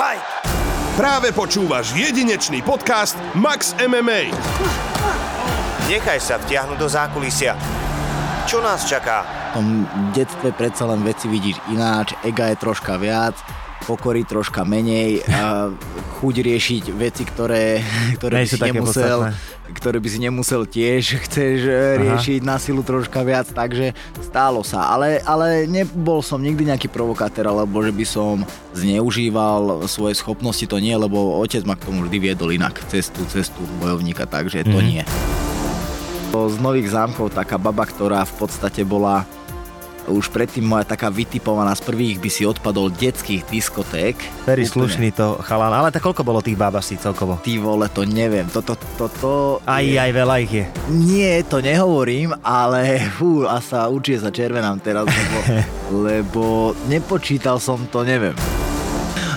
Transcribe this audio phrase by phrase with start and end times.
[0.00, 0.24] Fight!
[0.96, 4.32] Práve počúvaš jedinečný podcast Max MMA.
[5.92, 7.52] Nechaj sa vtiahnuť do zákulisia.
[8.48, 9.28] Čo nás čaká?
[9.52, 9.68] V tom
[10.16, 13.36] detstve predsa len veci vidíš ináč, ega je troška viac,
[13.82, 15.72] pokory troška menej a
[16.20, 17.80] chuť riešiť veci, ktoré,
[18.16, 19.72] ktoré by si nemusel, podstatné.
[19.72, 24.92] ktoré by si nemusel tiež, chceš eh, riešiť na silu troška viac, takže stálo sa.
[24.92, 28.44] Ale, ale nebol som nikdy nejaký provokátor, alebo že by som
[28.76, 33.58] zneužíval svoje schopnosti, to nie, lebo otec ma k tomu vždy viedol inak, cestu, cestu
[33.78, 34.86] bojovníka, takže to Mhm.
[34.86, 35.02] nie.
[36.30, 39.26] Z Nových zámkov taká baba, ktorá v podstate bola
[40.10, 44.18] už predtým moja taká vytipovaná z prvých by si odpadol detských diskoték.
[44.44, 44.74] Very Úplne.
[44.74, 45.70] slušný to chalan.
[45.70, 47.38] Ale tak koľko bolo tých báb asi celkovo?
[47.40, 48.46] Ty vole, to neviem.
[48.50, 49.32] Toto, to, to,
[49.64, 50.64] Aj, aj veľa ich je.
[50.90, 55.38] Nie, to nehovorím, ale fú, a sa určite sa červenám teraz, lebo,
[56.06, 56.44] lebo
[56.90, 58.34] nepočítal som to, neviem.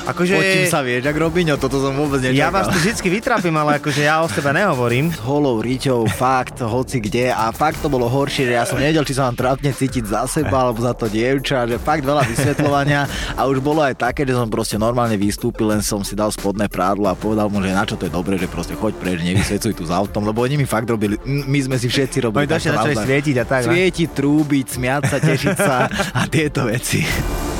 [0.03, 0.35] Akože...
[0.35, 2.43] Potím sa vieš, ak Robinho, toto som vôbec nečakal.
[2.43, 5.15] Ja vás tu vždy vytrápim, ale akože ja o sebe nehovorím.
[5.15, 9.07] s holou riťou, fakt, hoci kde a fakt to bolo horšie, že ja som nevedel,
[9.07, 13.07] či sa mám trápne cítiť za seba alebo za to dievča, že fakt veľa vysvetľovania
[13.39, 16.67] a už bolo aj také, že som proste normálne vystúpil, len som si dal spodné
[16.67, 19.71] prádlo a povedal mu, že na čo to je dobre, že proste choď preč, nevysvecuj
[19.71, 22.43] tu s autom, lebo oni mi fakt robili, my sme si všetci robili.
[22.43, 23.61] Oni začali svietiť a tak.
[23.71, 27.52] Svietiť, trúbiť, smiať sa, tešiť sa a tieto veci.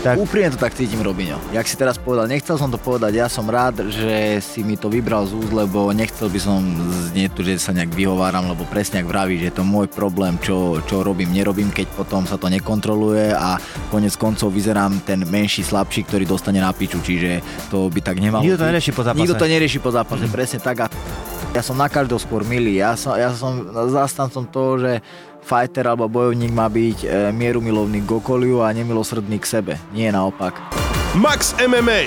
[0.00, 0.16] Tak.
[0.16, 1.36] Úprimne to tak cítim, Robinho.
[1.52, 4.88] Jak si teraz povedal, nechcel som to povedať, ja som rád, že si mi to
[4.88, 6.64] vybral z úst, lebo nechcel by som
[7.12, 10.40] znieť tu, že sa nejak vyhováram, lebo presne ak vravíš, že je to môj problém,
[10.40, 13.60] čo, čo robím, nerobím, keď potom sa to nekontroluje a
[13.92, 18.40] konec koncov vyzerám ten menší, slabší, ktorý dostane na piču, čiže to by tak nemalo.
[18.40, 19.20] Nikto to nerieši po zápase.
[19.20, 20.86] Nikto to nerieši po zápase, presne tak a
[21.50, 22.78] ja som na každého skôr milý.
[22.78, 24.92] Ja som, ja som zastancom toho, že
[25.42, 29.72] fighter alebo bojovník má byť e, mierumilovný k okoliu a nemilosrdný k sebe.
[29.90, 30.54] Nie naopak.
[31.18, 32.06] Max MMA.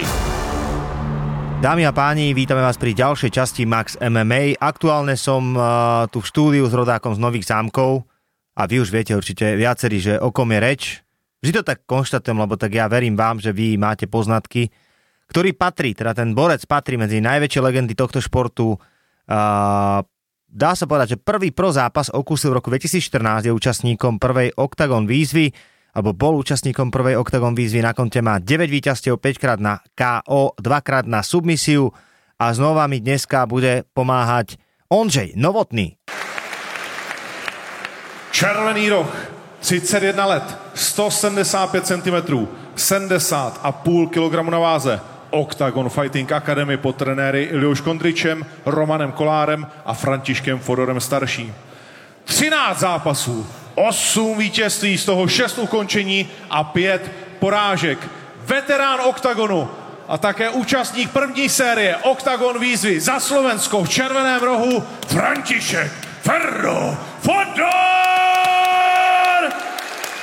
[1.60, 4.60] Dámy a páni, vítame vás pri ďalšej časti Max MMA.
[4.60, 8.04] Aktuálne som uh, tu v štúdiu s rodákom z Nových zámkov
[8.52, 10.82] a vy už viete určite viacerí, že o kom je reč.
[11.40, 14.76] Vždy to tak konštatujem, lebo tak ja verím vám, že vy máte poznatky,
[15.32, 18.76] ktorý patrí, teda ten borec patrí medzi najväčšie legendy tohto športu.
[20.54, 25.10] Dá sa povedať, že prvý pro zápas okúsil v roku 2014, je účastníkom prvej Octagon
[25.10, 25.50] výzvy,
[25.94, 30.54] alebo bol účastníkom prvej Octagon výzvy, na konte má 9 víťazstiev, 5 krát na KO,
[30.58, 31.90] 2 krát na submisiu
[32.38, 34.58] a znova mi dneska bude pomáhať
[34.90, 35.98] Ondřej Novotný.
[38.34, 39.10] Červený roh,
[39.62, 42.18] 31 let, 175 cm,
[42.74, 45.13] 70,5 kg na váze.
[45.34, 51.54] Octagon Fighting Academy pod trenéry Iljuš Kondričem, Romanem Kolárem a Františkem Fodorem starší.
[52.24, 58.10] 13 zápasů, 8 vítězství, z toho 6 ukončení a 5 porážek.
[58.46, 59.70] Veterán Octagonu
[60.08, 67.74] a také účastník první série Octagon výzvy za Slovensko v červeném rohu František Ferro Fodor!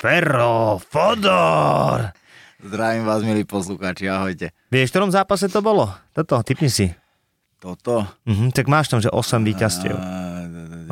[0.00, 2.19] Ferro, Fodor!
[2.60, 4.52] Zdravím vás, milí poslucháči, ahojte.
[4.68, 5.88] Vieš, v ktorom zápase to bolo?
[6.12, 6.92] Toto, typni si.
[7.56, 8.04] Toto.
[8.28, 9.96] Mhm, tak máš tam, že 8 víťazstiev.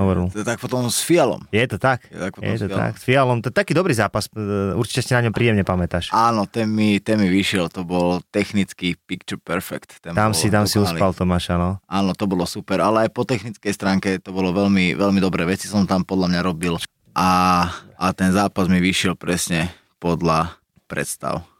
[0.01, 0.33] Hovoril.
[0.33, 1.45] To je tak potom s Fialom.
[1.53, 2.09] Je to tak?
[2.09, 2.93] Je tak Je to s tak.
[2.97, 6.09] S Fialom, to je taký dobrý zápas, e, určite si na ňom príjemne pamätáš.
[6.15, 10.01] Áno, ten mi, ten mi vyšiel, to bol technický picture perfect.
[10.01, 11.83] Ten Tam bol si, tam si uspal Tomáša, no.
[11.85, 15.69] Áno, to bolo super, ale aj po technickej stránke to bolo veľmi, veľmi dobré veci
[15.69, 16.81] som tam podľa mňa robil.
[17.13, 17.29] A,
[17.99, 19.69] a ten zápas mi vyšiel presne
[19.99, 20.57] podľa
[20.87, 21.58] predstav.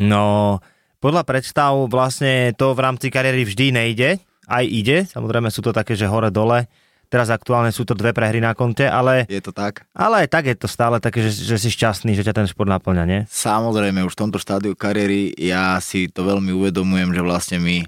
[0.00, 0.58] No,
[1.00, 4.10] podľa predstav vlastne to v rámci kariéry vždy nejde,
[4.46, 6.70] aj ide, samozrejme sú to také, že hore-dole,
[7.06, 9.86] teraz aktuálne sú to dve prehry na konte, ale, Je to tak?
[9.94, 13.04] ale tak je to stále také, že, že si šťastný, že ťa ten šport naplňa,
[13.06, 13.20] nie?
[13.30, 17.86] Samozrejme, už v tomto štádiu kariéry ja si to veľmi uvedomujem, že vlastne mi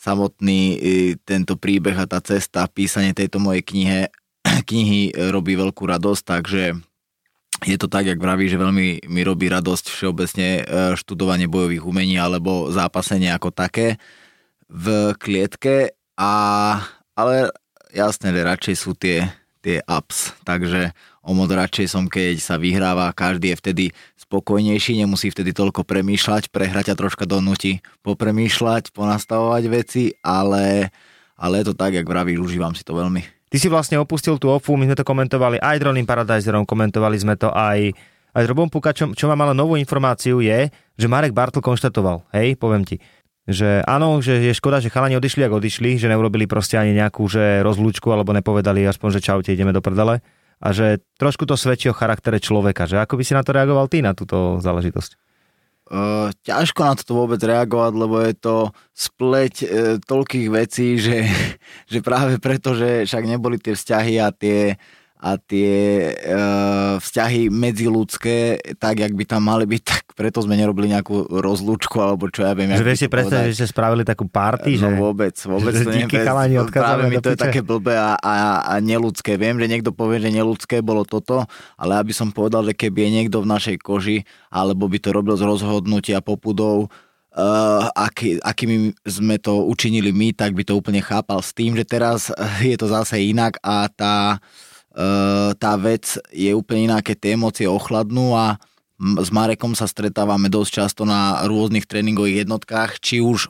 [0.00, 0.78] samotný e,
[1.20, 4.00] tento príbeh a tá cesta, písanie tejto mojej knihe,
[4.70, 6.62] knihy e, robí veľkú radosť, takže
[7.64, 10.62] je to tak, jak vraví, že veľmi mi robí radosť všeobecne e,
[10.96, 14.00] študovanie bojových umení alebo zápasenie ako také
[14.70, 16.32] v klietke, a,
[17.16, 17.50] ale
[17.90, 19.26] jasné, že radšej sú tie,
[19.64, 20.94] tie ups, takže
[21.24, 23.84] o moc radšej som, keď sa vyhráva, každý je vtedy
[24.20, 30.94] spokojnejší, nemusí vtedy toľko premýšľať, prehrať a troška donúti popremýšľať, ponastavovať veci, ale,
[31.34, 33.39] ale je to tak, jak vravíš, užívam si to veľmi.
[33.50, 37.34] Ty si vlastne opustil tú ofu, my sme to komentovali aj Dronim Paradiserom, komentovali sme
[37.34, 37.90] to aj,
[38.30, 39.18] aj s Robom Pukačom.
[39.18, 43.02] Čo mám ale novú informáciu je, že Marek Bartl konštatoval, hej, poviem ti,
[43.50, 47.26] že áno, že je škoda, že chalani odišli, ako odišli, že neurobili proste ani nejakú
[47.26, 50.22] že rozlúčku, alebo nepovedali aspoň, že čaute, ideme do prdele.
[50.60, 53.90] A že trošku to svedčí o charaktere človeka, že ako by si na to reagoval
[53.90, 55.29] ty, na túto záležitosť?
[55.90, 58.56] Uh, ťažko na to vôbec reagovať, lebo je to
[58.94, 61.26] spleť uh, toľkých vecí, že,
[61.90, 64.78] že práve preto, že však neboli tie vzťahy a tie,
[65.20, 65.72] a tie
[66.16, 72.00] uh, vzťahy medziludské, tak jak by tam mali byť, tak preto sme nerobili nejakú rozlúčku,
[72.00, 72.72] alebo čo ja viem.
[72.72, 74.88] Že viete to predstaviť, že ste spravili takú party, že...
[74.88, 78.16] No vôbec, vôbec že to díky neviem, chalani práve mi to je také blbé a,
[78.16, 78.32] a,
[78.64, 79.36] a neludské.
[79.36, 81.44] Viem, že niekto povie, že neludské bolo toto,
[81.76, 85.36] ale aby som povedal, že keby je niekto v našej koži, alebo by to robil
[85.36, 86.88] z rozhodnutia popudov,
[87.30, 91.86] Uh, aký, akými sme to učinili my, tak by to úplne chápal s tým, že
[91.86, 92.26] teraz
[92.58, 94.69] je to zase inak a tá, uh,
[95.60, 98.58] tá vec je úplne iná, keď tie emócie ochladnú a
[99.00, 103.48] s Marekom sa stretávame dosť často na rôznych tréningových jednotkách, či už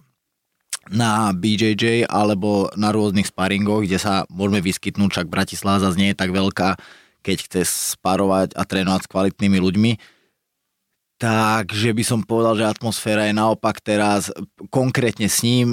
[0.88, 6.20] na BJJ alebo na rôznych sparingoch, kde sa môžeme vyskytnúť, však Bratislava zase nie je
[6.20, 6.78] tak veľká,
[7.20, 7.60] keď chce
[7.98, 9.93] sparovať a trénovať s kvalitnými ľuďmi.
[11.20, 14.32] Takže by som povedal, že atmosféra je naopak teraz
[14.72, 15.69] konkrétne s ním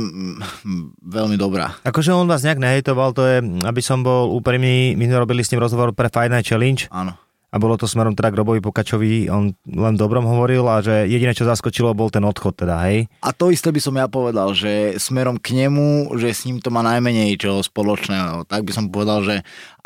[1.00, 1.80] veľmi dobrá.
[1.88, 5.52] Akože on vás nejak nehejtoval, to je, aby som bol úprimný, my sme robili s
[5.56, 7.16] ním rozhovor pre Fight Night Challenge Áno.
[7.48, 11.32] A bolo to smerom teda k Robovi Pokačovi, on len dobrom hovoril a že jediné,
[11.32, 13.08] čo zaskočilo, bol ten odchod teda, hej?
[13.24, 16.68] A to isté by som ja povedal, že smerom k nemu, že s ním to
[16.68, 18.44] má najmenej čo spoločného.
[18.52, 19.36] Tak by som povedal, že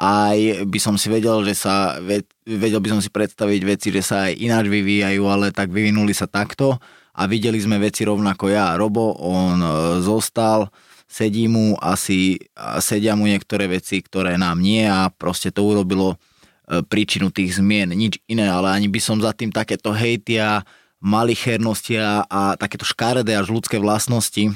[0.01, 4.01] aj by som si vedel, že sa, ve- vedel by som si predstaviť veci, že
[4.01, 6.81] sa aj ináč vyvíjajú, ale tak vyvinuli sa takto
[7.13, 9.71] a videli sme veci rovnako ja Robo, on e,
[10.01, 10.73] zostal,
[11.05, 12.41] sedí mu asi,
[12.81, 16.17] sedia mu niektoré veci, ktoré nám nie a proste to urobilo
[16.87, 20.63] príčinu tých zmien, nič iné, ale ani by som za tým takéto hejty a
[21.03, 24.55] malichernosti a, a takéto škaredé až ľudské vlastnosti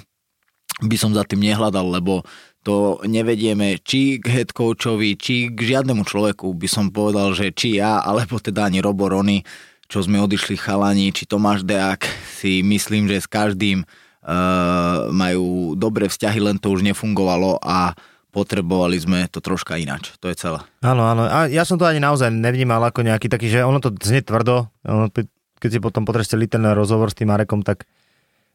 [0.79, 2.23] by som za tým nehľadal, lebo
[2.65, 7.77] to nevedieme či k head coachovi, či k žiadnemu človeku by som povedal, že či
[7.77, 9.45] ja, alebo teda ani Robo Rony,
[9.85, 12.01] čo sme odišli chalani, či Tomáš Deák,
[12.41, 17.93] si myslím, že s každým uh, majú dobré vzťahy, len to už nefungovalo a
[18.35, 20.11] potrebovali sme to troška ináč.
[20.19, 20.59] To je celé.
[20.83, 21.23] Áno, áno.
[21.23, 24.67] A ja som to ani naozaj nevnímal ako nejaký taký, že ono to znie tvrdo.
[24.83, 25.07] Ono,
[25.63, 27.87] keď si potom potrebujete ten rozhovor s tým Marekom, tak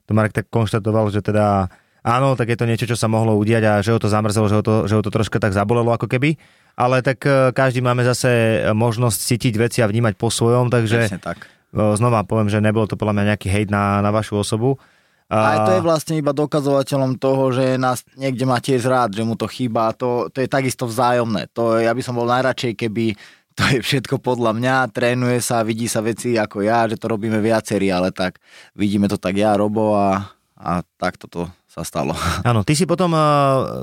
[0.05, 1.71] to Marek tak konštatoval, že teda
[2.03, 4.59] áno, tak je to niečo, čo sa mohlo udiať a že ho to zamrzelo, že
[4.59, 6.35] ho to, že ho to troška tak zabolelo ako keby.
[6.75, 11.21] Ale tak e, každý máme zase možnosť cítiť veci a vnímať po svojom, takže Presne
[11.23, 11.47] tak.
[11.47, 14.83] e, znova poviem, že nebolo to podľa mňa nejaký hejt na, na vašu osobu.
[15.31, 19.39] A to je vlastne iba dokazovateľom toho, že nás niekde má tiež rád, že mu
[19.39, 19.95] to chýba.
[19.95, 21.47] To, to je takisto vzájomné.
[21.55, 23.15] To, ja by som bol najradšej, keby
[23.55, 27.39] to je všetko podľa mňa, trénuje sa, vidí sa veci ako ja, že to robíme
[27.39, 28.43] viacerí, ale tak
[28.75, 32.17] vidíme to tak ja, Robo a, a takto to sa stalo.
[32.49, 33.21] Áno, ty si potom, eh,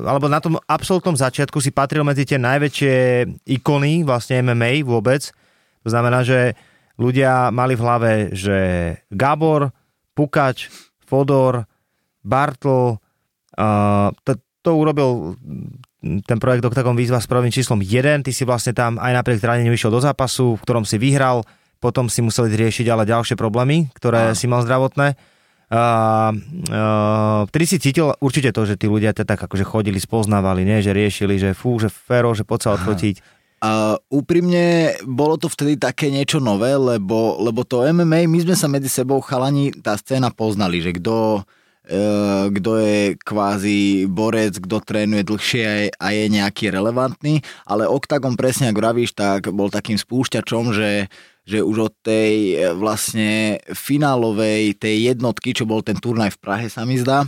[0.03, 2.95] alebo na tom absolútnom začiatku si patril medzi tie najväčšie
[3.47, 5.31] ikony vlastne MMA vôbec.
[5.87, 6.59] To znamená, že
[6.99, 8.57] ľudia mali v hlave, že
[9.07, 9.71] Gabor,
[10.17, 10.67] Pukač,
[11.07, 11.63] Fodor,
[12.21, 12.99] Bartl,
[13.55, 15.39] uh, to, to urobil
[16.03, 19.73] ten projekt Octagon výzva s prvým číslom 1, ty si vlastne tam aj napriek zraneniu
[19.73, 21.41] vyšiel do zápasu, v ktorom si vyhral,
[21.81, 24.37] potom si museli riešiť ale ďalšie problémy, ktoré Áno.
[24.37, 25.17] si mal zdravotné.
[25.67, 26.31] Uh,
[26.71, 30.79] uh, vtedy si cítil určite to, že tí ľudia ťa tak akože chodili, spoznávali, nie?
[30.79, 33.19] že riešili, že fú, že féro, že poď sa odfotiť.
[33.57, 38.69] A úprimne bolo to vtedy také niečo nové, lebo, lebo to MMA, my sme sa
[38.69, 41.41] medzi sebou chalani, tá scéna poznali, že kto
[41.81, 42.01] e,
[42.53, 48.77] kto je kvázi borec, kto trénuje dlhšie a je, nejaký relevantný, ale Octagon presne ako
[48.77, 51.09] vravíš, tak bol takým spúšťačom, že
[51.47, 56.67] že už od tej e, vlastne finálovej tej jednotky, čo bol ten turnaj v Prahe
[56.67, 57.23] sa mi zdá,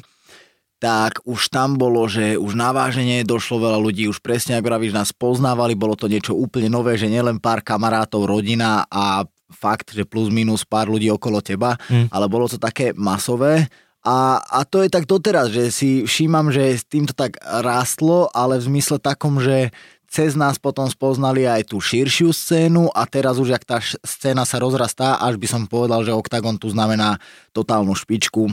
[0.79, 4.95] tak už tam bolo, že už na váženie došlo veľa ľudí, už presne ako vravíš,
[4.95, 10.07] nás poznávali, bolo to niečo úplne nové, že nielen pár kamarátov, rodina a fakt, že
[10.07, 12.07] plus minus pár ľudí okolo teba, Hm.
[12.09, 13.67] ale bolo to také masové
[14.00, 18.55] a, a to je tak doteraz, že si všímam, že s týmto tak rástlo, ale
[18.55, 19.75] v zmysle takom, že
[20.09, 24.57] cez nás potom spoznali aj tú širšiu scénu a teraz už, jak tá scéna sa
[24.57, 27.19] rozrastá, až by som povedal, že Octagon tu znamená
[27.53, 28.50] totálnu špičku,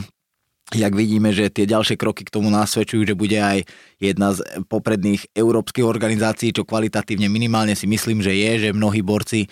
[0.75, 3.63] jak vidíme, že tie ďalšie kroky k tomu nasvedčujú, že bude aj
[4.03, 9.47] jedna z popredných európskych organizácií, čo kvalitatívne minimálne si myslím, že je, že mnohí borci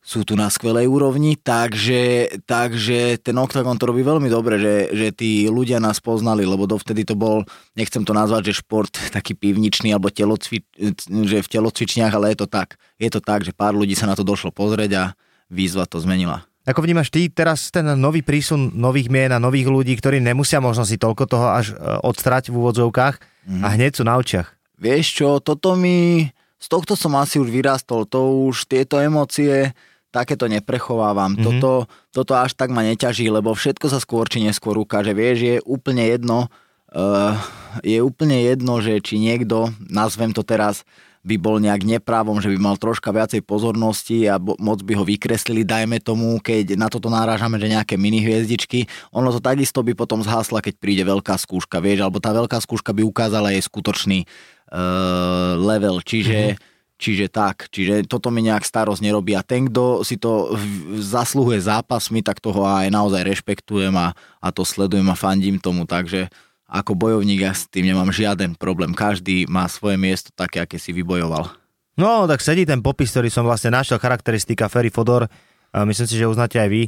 [0.00, 5.08] sú tu na skvelej úrovni, takže, takže ten Octagon to robí veľmi dobre, že, že
[5.12, 7.44] tí ľudia nás poznali, lebo dovtedy to bol,
[7.76, 10.64] nechcem to nazvať, že šport taký pivničný alebo telocvi,
[11.04, 12.80] že v telocvičniach, ale je to tak.
[12.96, 15.04] Je to tak, že pár ľudí sa na to došlo pozrieť a
[15.52, 16.49] výzva to zmenila.
[16.68, 20.84] Ako vnímaš ty teraz ten nový prísun nových mien a nových ľudí, ktorí nemusia možno
[20.84, 21.74] si toľko toho až e,
[22.04, 23.16] odstrať v úvodzovkách
[23.64, 24.52] a hneď sú na očiach?
[24.76, 26.28] Vieš čo, toto mi,
[26.60, 29.72] z tohto som asi už vyrástol, to už tieto emócie,
[30.12, 31.32] takéto neprechovávam.
[31.32, 31.44] Mm-hmm.
[31.46, 31.70] Toto,
[32.10, 35.14] toto až tak ma neťaží, lebo všetko sa skôr či neskôr ukáže.
[35.14, 36.50] Vieš, je úplne jedno,
[36.92, 37.38] uh,
[37.86, 40.82] je úplne jedno, že či niekto, nazvem to teraz,
[41.20, 45.68] by bol nejak neprávom, že by mal troška viacej pozornosti a moc by ho vykreslili,
[45.68, 50.24] dajme tomu, keď na toto náražame, že nejaké mini hviezdičky, ono to takisto by potom
[50.24, 55.60] zhasla, keď príde veľká skúška, vieš, alebo tá veľká skúška by ukázala jej skutočný uh,
[55.60, 56.68] level, čiže mm-hmm.
[57.00, 59.32] Čiže tak, čiže toto mi nejak starosť nerobí.
[59.32, 60.52] A ten, kto si to
[61.00, 66.28] zasluhuje zápasmi, tak toho aj naozaj rešpektujem a, a to sledujem a fandím tomu, takže
[66.70, 68.94] ako bojovník ja s tým nemám žiaden problém.
[68.94, 71.50] Každý má svoje miesto také, aké si vybojoval.
[71.98, 75.26] No, tak sedí ten popis, ktorý som vlastne našiel, charakteristika Ferry Fodor.
[75.74, 76.82] Myslím si, že uznáte aj vy.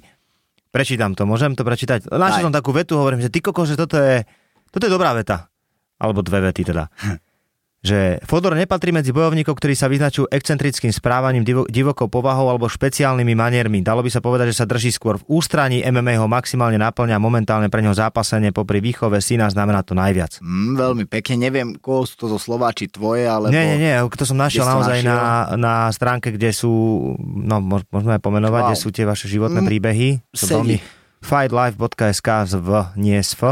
[0.73, 2.09] Prečítam to, môžem to prečítať?
[2.09, 4.25] Našiel som takú vetu, hovorím, že ty koko, že toto je,
[4.73, 5.53] toto je dobrá veta.
[6.01, 6.89] Alebo dve vety teda.
[7.83, 13.35] že Fodor nepatrí medzi bojovníkov, ktorí sa vyznačujú excentrickým správaním, divo, divokou povahou alebo špeciálnymi
[13.35, 13.83] maniermi.
[13.83, 17.67] Dalo by sa povedať, že sa drží skôr v ústraní, MMA ho maximálne naplňa momentálne
[17.67, 20.39] pre neho zápasenie popri výchove syna, znamená to najviac.
[20.39, 23.51] Mm, veľmi pekne, neviem, koho sú to zo Slova, či tvoje, ale.
[23.51, 25.11] Nie, nie, nie, to som našiel naozaj našiel?
[25.11, 25.27] na,
[25.59, 26.71] na stránke, kde sú,
[27.19, 28.69] no môžeme aj pomenovať, wow.
[28.71, 30.09] kde sú tie vaše životné mm, príbehy.
[30.39, 30.79] To veľmi
[31.23, 33.43] fightlife.sk z v, nie z f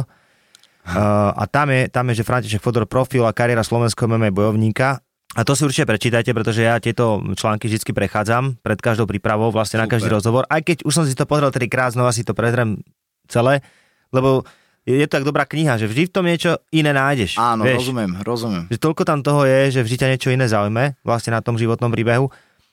[0.81, 5.05] Uh, a tam je, tam je, že František Fodor profil a kariéra slovenského MMA bojovníka.
[5.39, 9.79] A to si určite prečítajte, pretože ja tieto články vždy prechádzam pred každou prípravou, vlastne
[9.79, 9.87] Super.
[9.87, 10.43] na každý rozhovor.
[10.51, 12.83] Aj keď už som si to pozrel trikrát, znova si to prezriem
[13.31, 13.63] celé,
[14.11, 14.43] lebo
[14.83, 17.39] je to tak dobrá kniha, že vždy v tom niečo iné nájdeš.
[17.39, 18.65] Áno, vieš, rozumiem, rozumiem.
[18.75, 21.95] Že toľko tam toho je, že vždy ťa niečo iné zaujme, vlastne na tom životnom
[21.95, 22.27] príbehu.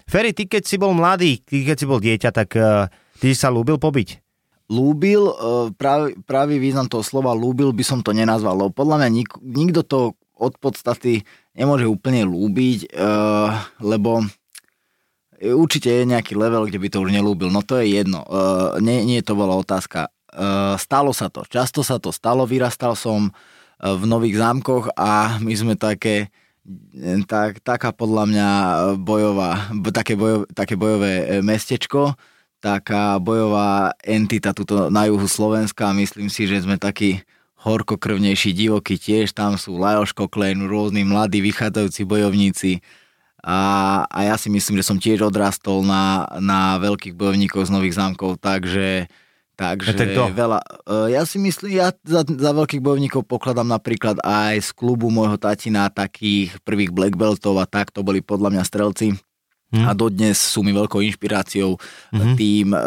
[0.08, 2.90] Ferry, ty keď si bol mladý, ty keď si bol dieťa, tak uh,
[3.22, 4.26] ty si sa lúbil pobiť?
[4.67, 5.33] Lúbil, e,
[5.79, 9.81] práv, pravý význam toho slova lúbil by som to nenazval, lebo podľa mňa nik, nikto
[9.88, 10.00] to
[10.38, 11.25] od podstaty
[11.57, 13.50] nemôže úplne lúbiť, uh,
[13.81, 14.21] lebo
[15.41, 19.01] určite je nejaký level, kde by to už nelúbil, no to je jedno, uh, nie,
[19.01, 20.13] nie to bola otázka.
[20.77, 23.33] Stalo sa to, často sa to stalo, vyrastal som
[23.81, 26.29] v Nových zámkoch a my sme také,
[27.25, 28.50] tak, taká podľa mňa
[29.01, 32.13] bojová, také, bojov, také bojové mestečko,
[32.58, 35.94] taká bojová entita tuto na juhu Slovenska.
[35.94, 37.22] Myslím si, že sme takí
[37.62, 39.34] horkokrvnejší divokí tiež.
[39.34, 42.72] Tam sú Lajoško Klein, rôzni mladí vychádzajúci bojovníci.
[43.46, 47.96] A, a ja si myslím, že som tiež odrastol na, na veľkých bojovníkov z Nových
[47.96, 49.08] zámkov, takže
[49.58, 50.62] Takže ja, veľa.
[50.86, 55.34] E, ja si myslím, ja za, za veľkých bojovníkov pokladám napríklad aj z klubu môjho
[55.42, 59.18] tatina takých prvých black beltov a tak, to boli podľa mňa strelci
[59.67, 59.83] Hmm.
[59.83, 61.75] A dodnes sú mi veľkou inšpiráciou
[62.15, 62.39] hmm.
[62.39, 62.79] tým, e,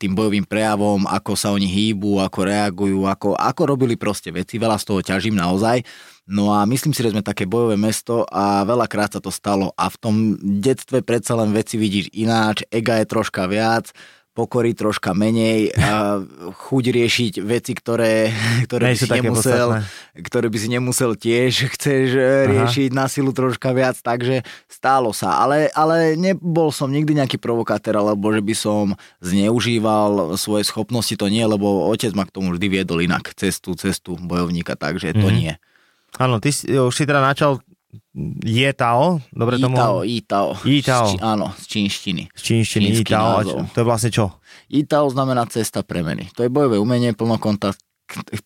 [0.00, 4.56] tým bojovým prejavom, ako sa oni hýbu, ako reagujú, ako, ako robili proste veci.
[4.56, 5.84] Veľa z toho ťažím naozaj.
[6.26, 9.76] No a myslím si, že sme také bojové mesto a veľakrát sa to stalo.
[9.76, 13.92] A v tom detstve predsa len veci vidíš ináč, ega je troška viac,
[14.36, 16.20] pokory troška menej a
[16.68, 18.28] chuť riešiť veci, ktoré,
[18.68, 19.68] ktoré, by si nemusel,
[20.12, 22.52] ktoré by si nemusel tiež, chceš eh, Aha.
[22.52, 25.40] riešiť na silu troška viac, takže stálo sa.
[25.40, 28.84] Ale, ale nebol som nikdy nejaký provokátor, alebo že by som
[29.24, 34.20] zneužíval svoje schopnosti, to nie, lebo otec ma k tomu vždy viedol inak, cestu, cestu
[34.20, 35.40] bojovníka, takže to mm-hmm.
[35.40, 35.54] nie.
[36.20, 37.64] Áno, ty si, už si teda načal
[38.76, 39.76] Tao, dobre tomu?
[39.76, 40.48] Itao, Itao.
[40.64, 41.06] Itao.
[41.12, 42.22] Či, áno, z čínštiny.
[42.32, 43.42] Z čínštiny, Itao.
[43.42, 43.58] Názov.
[43.72, 44.38] To je vlastne čo?
[44.68, 46.28] Itao znamená cesta premeny.
[46.36, 47.80] To je bojové umenie, plnokontakt,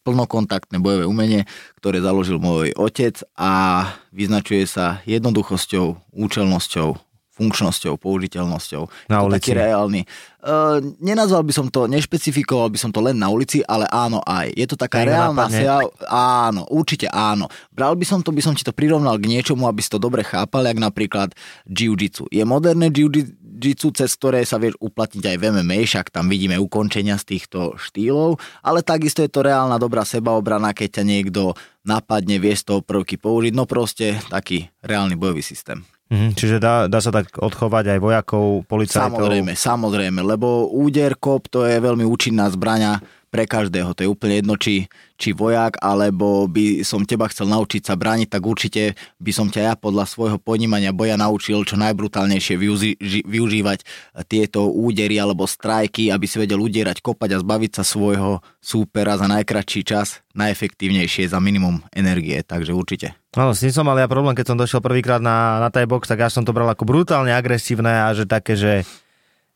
[0.07, 1.45] plnokontaktné bojové umenie,
[1.77, 6.97] ktoré založil môj otec a vyznačuje sa jednoduchosťou, účelnosťou,
[7.41, 9.09] funkčnosťou, použiteľnosťou.
[9.09, 9.49] Na ulici.
[9.49, 10.05] Taký reálny.
[10.41, 14.53] Uh, nenazval by som to, nešpecifikoval by som to len na ulici, ale áno aj.
[14.53, 15.81] Je to taká Aj reálna sia...
[16.09, 17.49] Áno, určite áno.
[17.73, 20.21] Bral by som to, by som ti to prirovnal k niečomu, aby si to dobre
[20.21, 21.33] chápal, jak napríklad
[21.69, 22.29] jiu-jitsu.
[22.29, 27.21] Je moderné jiu-jitsu, cez ktoré sa vieš uplatniť aj v MMA, však tam vidíme ukončenia
[27.21, 31.53] z týchto štýlov, ale takisto je to reálna dobrá sebaobrana, keď ťa niekto
[31.85, 35.85] napadne, vie z toho prvky použiť, no proste taký reálny bojový systém.
[36.11, 39.15] Mm, čiže dá, dá sa tak odchovať aj vojakov, policajtov?
[39.15, 42.99] Samozrejme, samozrejme, lebo úder, kop, to je veľmi účinná zbraňa
[43.31, 43.95] pre každého.
[43.95, 48.29] To je úplne jedno, či, či vojak, alebo by som teba chcel naučiť sa brániť,
[48.29, 53.87] tak určite by som ťa ja podľa svojho ponímania boja naučil čo najbrutálnejšie využi- využívať
[54.27, 59.31] tieto údery alebo strajky, aby si vedel udierať, kopať a zbaviť sa svojho súpera za
[59.31, 63.15] najkračší čas, najefektívnejšie za minimum energie, takže určite.
[63.39, 66.19] No, s tým som mal ja problém, keď som došiel prvýkrát na, na box, tak
[66.19, 68.83] ja som to bral ako brutálne agresívne a že také, že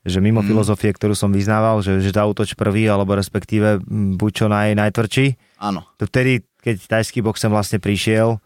[0.05, 0.49] že mimo mm.
[0.53, 3.81] filozofie, ktorú som vyznával, že, že zautoč prvý, alebo respektíve
[4.21, 5.27] buď čo naj, najtvrdší.
[5.65, 5.89] Áno.
[5.97, 8.37] To vtedy, keď tajský box sem vlastne prišiel,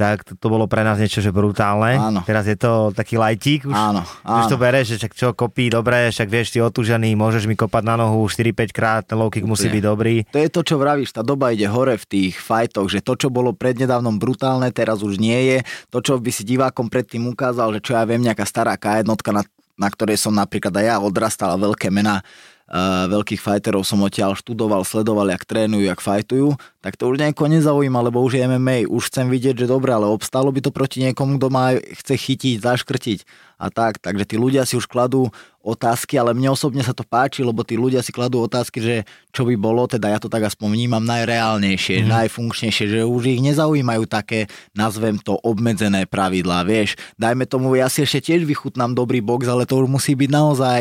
[0.00, 2.00] tak to, to bolo pre nás niečo, že brutálne.
[2.00, 2.24] Áno.
[2.24, 3.76] Teraz je to taký lajtík už.
[3.76, 4.64] Áno, Už to áno.
[4.64, 8.72] bereš, že čo kopí, dobre, však vieš, ty otúžený, môžeš mi kopať na nohu 4-5
[8.72, 10.24] krát, ten low kick musí byť dobrý.
[10.32, 13.28] To je to, čo vravíš, tá doba ide hore v tých fajtoch, že to, čo
[13.28, 15.58] bolo prednedávnom brutálne, teraz už nie je.
[15.92, 19.44] To, čo by si divákom predtým ukázal, že čo ja viem, nejaká stará K1, na,
[19.80, 24.84] na ktorej som napríklad aj ja odrastal veľké mená uh, veľkých fighterov som odtiaľ študoval,
[24.84, 29.08] sledoval, jak trénujú, jak fajtujú, tak to už niekoho nezaujíma, lebo už je MMA, už
[29.08, 33.18] chcem vidieť, že dobre, ale obstalo by to proti niekomu, kto má chce chytiť, zaškrtiť
[33.60, 34.00] a tak.
[34.00, 35.28] Takže tí ľudia si už kladú
[35.60, 38.94] otázky, ale mne osobne sa to páči, lebo tí ľudia si kladú otázky, že
[39.28, 42.12] čo by bolo, teda ja to tak aspoň vnímam najreálnejšie, mm-hmm.
[42.16, 46.96] najfunkčnejšie, že už ich nezaujímajú také, nazvem to, obmedzené pravidlá, vieš.
[47.20, 50.80] Dajme tomu, ja si ešte tiež vychutnám dobrý box, ale to už musí byť naozaj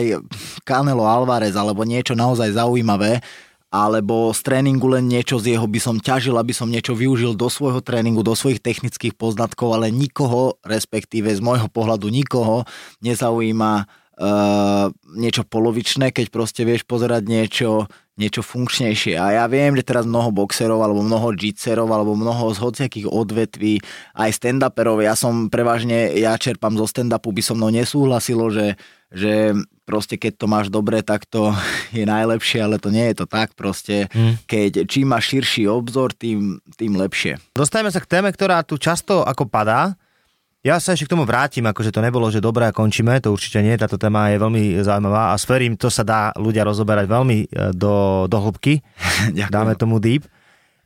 [0.63, 3.19] Canelo Alvarez alebo niečo naozaj zaujímavé,
[3.69, 7.53] alebo z tréningu len niečo z jeho by som ťažil, aby som niečo využil do
[7.53, 12.65] svojho tréningu, do svojich technických poznatkov, ale nikoho, respektíve z môjho pohľadu nikoho,
[13.05, 17.85] nezaujíma uh, niečo polovičné, keď proste vieš pozerať niečo,
[18.19, 19.15] niečo funkčnejšie.
[19.15, 23.79] A ja viem, že teraz mnoho boxerov, alebo mnoho jitserov, alebo mnoho z hociakých odvetví,
[24.17, 28.75] aj stand-uperov, ja som prevažne, ja čerpám zo stand-upu, by so mnou nesúhlasilo, že,
[29.13, 29.55] že
[29.89, 31.49] proste keď to máš dobre, tak to
[31.97, 34.05] je najlepšie, ale to nie je to tak proste.
[34.45, 37.41] Keď čím máš širší obzor, tým, tým lepšie.
[37.57, 39.97] Dostajeme sa k téme, ktorá tu často ako padá.
[40.59, 43.63] Ja sa ešte k tomu vrátim, akože to nebolo, že dobre a končíme, to určite
[43.63, 47.37] nie, táto téma je veľmi zaujímavá a s Ferím to sa dá ľudia rozoberať veľmi
[47.47, 48.83] e, do, do hĺbky,
[49.55, 50.27] dáme tomu deep.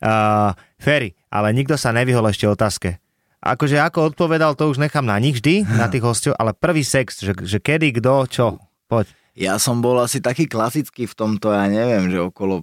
[0.03, 0.51] Uh,
[0.83, 2.99] Ferry, ale nikto sa nevyhol ešte otázke.
[3.43, 7.19] Akože ako odpovedal, to už nechám na nich vždy, na tých hostov, ale prvý sex,
[7.23, 8.45] že, že kedy, kto, čo,
[8.93, 9.07] poď.
[9.33, 12.61] Ja som bol asi taký klasický v tomto, ja neviem, že okolo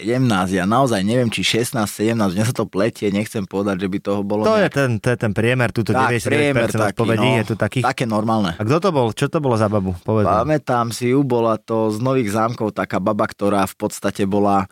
[0.00, 3.98] 17, ja naozaj neviem, či 16, 17, mne sa to pletie, nechcem povedať, že by
[4.00, 4.72] toho bolo To je nejak...
[4.72, 7.84] ten, to je ten priemer, túto tak, 99% priemer taký, odpovedí, no, je tu takých.
[7.84, 8.56] také normálne.
[8.56, 9.12] A kto to bol?
[9.12, 9.92] Čo to bolo za babu?
[10.00, 10.24] Povedz.
[10.24, 14.64] Pamätám si ju, bola to z Nových zámkov taká baba, ktorá v podstate bola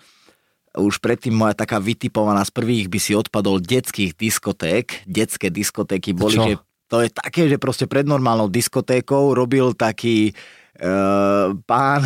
[0.71, 5.03] už predtým moja taká vytipovaná z prvých by si odpadol detských diskoték.
[5.03, 6.45] Detské diskotéky boli, čo?
[6.47, 6.55] že
[6.87, 10.35] to je také, že proste pred normálnou diskotékou robil taký
[10.81, 12.01] Uh, pán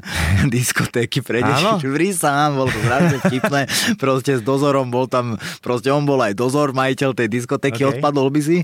[0.54, 3.60] diskotéky pre deti, sám, bol to strašne vtipné,
[4.02, 7.86] proste s dozorom bol tam, proste on bol aj dozor, majiteľ tej diskotéky, OK.
[7.86, 7.92] okay.
[8.02, 8.58] odpadol by si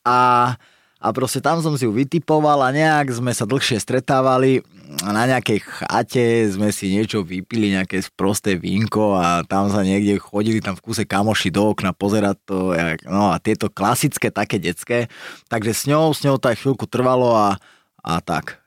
[0.00, 0.54] a,
[0.96, 4.64] a proste tam som si ju vytipoval a nejak sme sa dlhšie stretávali
[5.04, 10.16] a na nejakej chate sme si niečo vypili, nejaké prosté vínko a tam sa niekde
[10.16, 14.56] chodili tam v kuse kamoši do okna pozerať to, jak, no a tieto klasické také
[14.56, 15.12] detské,
[15.52, 17.60] takže s ňou, s ňou to aj chvíľku trvalo a,
[18.00, 18.64] a tak.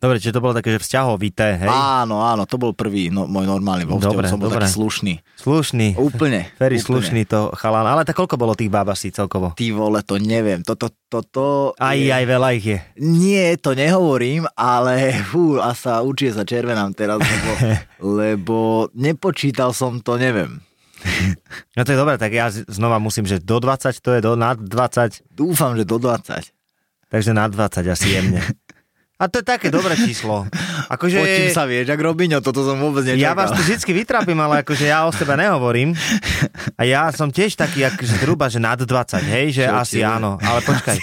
[0.00, 1.68] Dobre, čiže to bolo také, že vzťahovité, hej?
[1.68, 4.64] Áno, áno, to bol prvý no, môj normálny vo vzťahu, Dobre, som bol dobre.
[4.64, 5.14] taký slušný.
[5.36, 5.88] Slušný.
[6.00, 6.40] Úplne.
[6.60, 7.84] Ferry slušný to chalan.
[7.84, 9.52] Ale tak koľko bolo tých báb asi celkovo?
[9.52, 10.64] Ty vole, to neviem.
[10.64, 11.76] Toto, toto...
[11.76, 12.78] Aj, je- aj veľa ich je.
[12.96, 17.50] Nie, to nehovorím, ale fú, a sa určite sa červenám teraz, lebo,
[18.24, 18.56] lebo
[18.96, 20.64] nepočítal som to, neviem.
[21.76, 24.56] No to je dobré, tak ja znova musím, že do 20 to je do nad
[24.56, 26.52] 20, Dúfam, že do 20.
[27.08, 28.40] takže nad 20 asi jemne.
[29.20, 30.48] A to je také dobré číslo.
[30.88, 33.20] Akože, Potím sa, vieš, ak Robinho, toto som vôbec nečakal.
[33.20, 35.92] ja vás tu vždycky vytrápim, ale akože ja o sebe nehovorím.
[36.74, 38.88] A ja som tiež taký, akože zhruba, že nad 20,
[39.22, 40.08] hej, že Čo asi je?
[40.08, 40.40] áno.
[40.40, 40.96] Ale počkaj,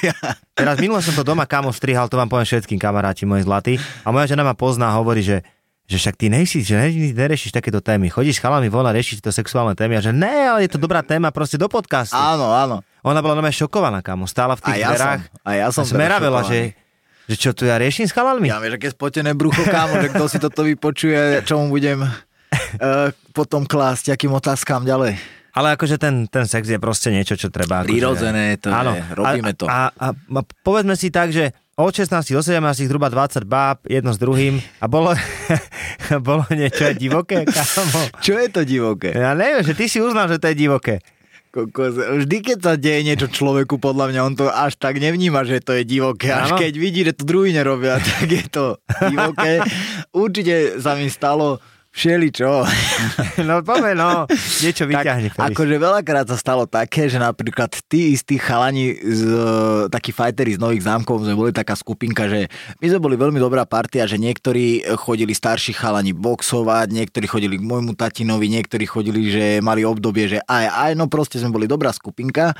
[0.51, 3.73] teraz minule som to doma kamo strihal, to vám poviem všetkým kamaráti moji zlatí.
[4.01, 5.45] A moja žena ma pozná a hovorí, že
[5.87, 8.11] že však ty nejsi, že ne, neriešiš takéto témy.
[8.11, 10.83] Chodíš s chalami von a riešiš to sexuálne témy a že ne, ale je to
[10.83, 12.11] dobrá téma proste do podcastu.
[12.11, 12.83] Áno, áno.
[13.07, 14.27] Ona bola nome šokovaná, kamo.
[14.27, 15.21] Stála v A tých ja dverách.
[15.23, 16.75] som, a ja som a smeravela, že,
[17.27, 18.47] že čo tu ja riešim s chalalmi?
[18.47, 23.11] Ja vieš, aké spotené brucho, kámo, že kto si toto vypočuje, čo mu budem uh,
[23.35, 25.19] potom klásť, akým otázkam ďalej.
[25.57, 27.81] Ale akože ten, ten sex je proste niečo, čo treba...
[27.81, 29.65] Akože, Prirodzené to je, robíme to.
[29.65, 34.13] A, a, a povedzme si tak, že od 16 do 17 zhruba 20 báb, jedno
[34.13, 35.13] s druhým a bolo,
[36.27, 38.01] bolo niečo divoké, kámo.
[38.21, 39.13] Čo je to divoké?
[39.13, 41.01] Ja neviem, že ty si uznal, že to je divoké.
[41.57, 45.57] Kokos, vždy, keď sa deje niečo človeku, podľa mňa on to až tak nevníma, že
[45.57, 46.29] to je divoké.
[46.29, 48.77] Až keď vidí, že to druhý nerobia, tak je to
[49.09, 49.65] divoké.
[50.13, 51.57] Určite sa mi stalo
[51.97, 52.51] všeličo.
[53.37, 54.25] No poďme, no,
[54.65, 55.29] niečo vyťahne.
[55.29, 59.23] Tak, akože veľakrát sa stalo také, že napríklad tí istí chalani, z,
[59.93, 62.49] takí fighteri z Nových zámkov, sme boli taká skupinka, že
[62.81, 67.63] my sme boli veľmi dobrá partia, že niektorí chodili starší chalani boxovať, niektorí chodili k
[67.63, 71.93] môjmu tatinovi, niektorí chodili, že mali obdobie, že aj, aj, no proste sme boli dobrá
[71.93, 72.57] skupinka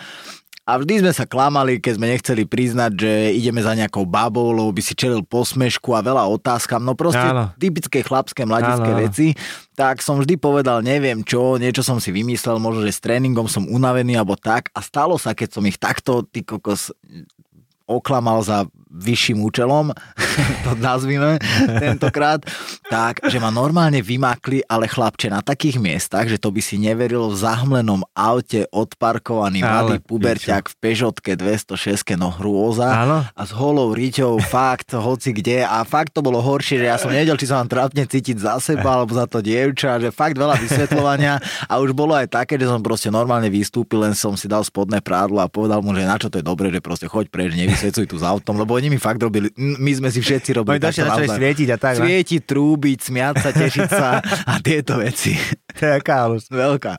[0.67, 4.67] A vždy sme sa klamali, keď sme nechceli priznať, že ideme za nejakou babou, lebo
[4.75, 6.83] by si čelil posmešku a veľa otázkam.
[6.83, 7.55] No proste Áno.
[7.55, 9.31] typické chlapské, mladické Áno, veci.
[9.79, 13.63] Tak som vždy povedal, neviem čo, niečo som si vymyslel, možno, že s tréningom som
[13.63, 14.67] unavený alebo tak.
[14.75, 16.91] A stalo sa, keď som ich takto, ty kokos,
[17.87, 19.91] oklamal za vyšším účelom,
[20.65, 21.37] to nazvime
[21.79, 22.43] tentokrát,
[22.87, 27.29] tak, že ma normálne vymakli, ale chlapče na takých miestach, že to by si neveril
[27.31, 32.87] v zahmlenom aute odparkovaný Ale mladý puberťak v Peugeotke 206 no hrôza.
[32.87, 33.17] Áno.
[33.27, 35.67] a s holou riťou fakt hoci kde.
[35.67, 38.57] A fakt to bolo horšie, že ja som nevedel, či sa mám trápne cítiť za
[38.63, 41.37] seba alebo za to dievča, že fakt veľa vysvetľovania.
[41.67, 45.03] A už bolo aj také, že som proste normálne vystúpil, len som si dal spodné
[45.03, 48.05] prádlo a povedal mu, že na čo to je dobre, že proste choď preč, nevysvetľuj
[48.07, 51.25] tu s autom, lebo oni mi fakt robili, my sme si všetci robili Oni začali
[51.25, 52.05] svietiť a tak, no.
[52.05, 55.33] Svietiť, trúbiť, smiať sa, tešiť sa a tieto veci.
[55.77, 56.45] To je aká halus.
[56.49, 56.97] Veľká.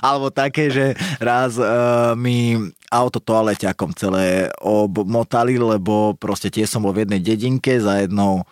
[0.00, 2.56] Alebo také, že raz uh, mi
[2.88, 8.42] auto toaleťakom celé obmotali, lebo proste tie som bol v jednej dedinke za jednou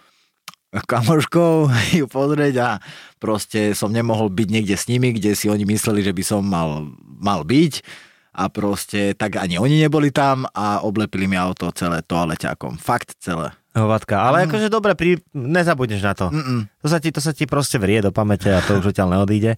[0.73, 2.69] kamoškou ju pozrieť a
[3.17, 6.93] proste som nemohol byť niekde s nimi, kde si oni mysleli, že by som mal,
[7.19, 8.07] mal byť
[8.38, 12.79] a proste tak ani oni neboli tam a oblepili mi auto celé toaleťakom.
[12.79, 13.51] Fakt celé.
[13.74, 14.18] Hovadka.
[14.18, 15.18] Ale akože dobre, pri...
[15.35, 16.27] nezabudneš na to.
[16.31, 16.66] Mm-mm.
[16.83, 19.55] To sa, ti, to sa ti proste vrie do pamäte a to už odtiaľ neodíde.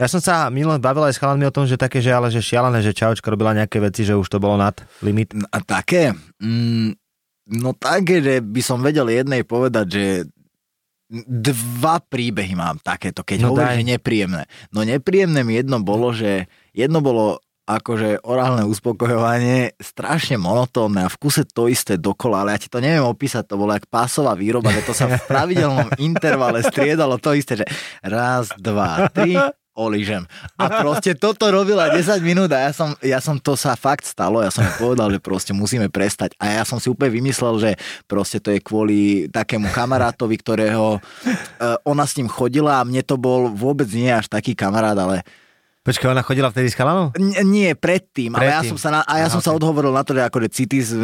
[0.00, 2.44] Ja som sa minulé bavil aj s chalanmi o tom, že také, že ale že
[2.44, 5.32] šialené, že čaučka robila nejaké veci, že už to bolo nad limit.
[5.48, 6.12] A také?
[6.42, 6.92] Mm,
[7.56, 10.04] no také, že by som vedel jednej povedať, že
[11.28, 14.42] dva príbehy mám takéto, keď No hovoríš, že nepríjemné.
[14.72, 21.16] No nepríjemné mi jedno bolo, že jedno bolo akože orálne uspokojovanie strašne monotónne a v
[21.16, 24.68] kuse to isté dokola, ale ja ti to neviem opísať, to bolo jak pásová výroba,
[24.68, 27.66] že to sa v pravidelnom intervale striedalo to isté, že
[28.04, 29.40] raz, dva, tri,
[29.74, 30.22] oližem.
[30.54, 34.38] A proste toto robila 10 minút a ja som, ja som to sa fakt stalo,
[34.38, 37.70] ja som povedal, že proste musíme prestať a ja som si úplne vymyslel, že
[38.06, 43.18] proste to je kvôli takému kamarátovi, ktorého uh, ona s ním chodila a mne to
[43.18, 45.26] bol vôbec nie až taký kamarát, ale
[45.84, 47.12] Počkaj, ona chodila vtedy s chalanom?
[47.12, 48.72] N- nie, predtým, ale ja Predtým.
[48.72, 49.60] som sa, na, a ja som sa ok.
[49.60, 50.24] odhovoril na to, že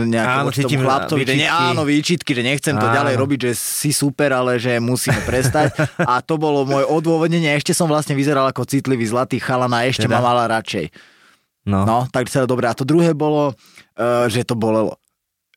[0.09, 1.53] nejakého Áno, tomu cítim chlapcovi, že výčitky.
[1.53, 2.97] áno, výčitky, že nechcem to Áno.
[2.97, 5.77] ďalej robiť, že si super, ale že musíme prestať.
[6.11, 10.09] a to bolo moje odôvodnenie, ešte som vlastne vyzeral ako citlivý zlatý chalan a ešte
[10.09, 10.17] Teda?
[10.17, 10.89] ma mala radšej.
[11.69, 11.85] No.
[11.85, 12.65] No, tak celé dobre.
[12.65, 14.97] A to druhé bolo, uh, že to bolelo.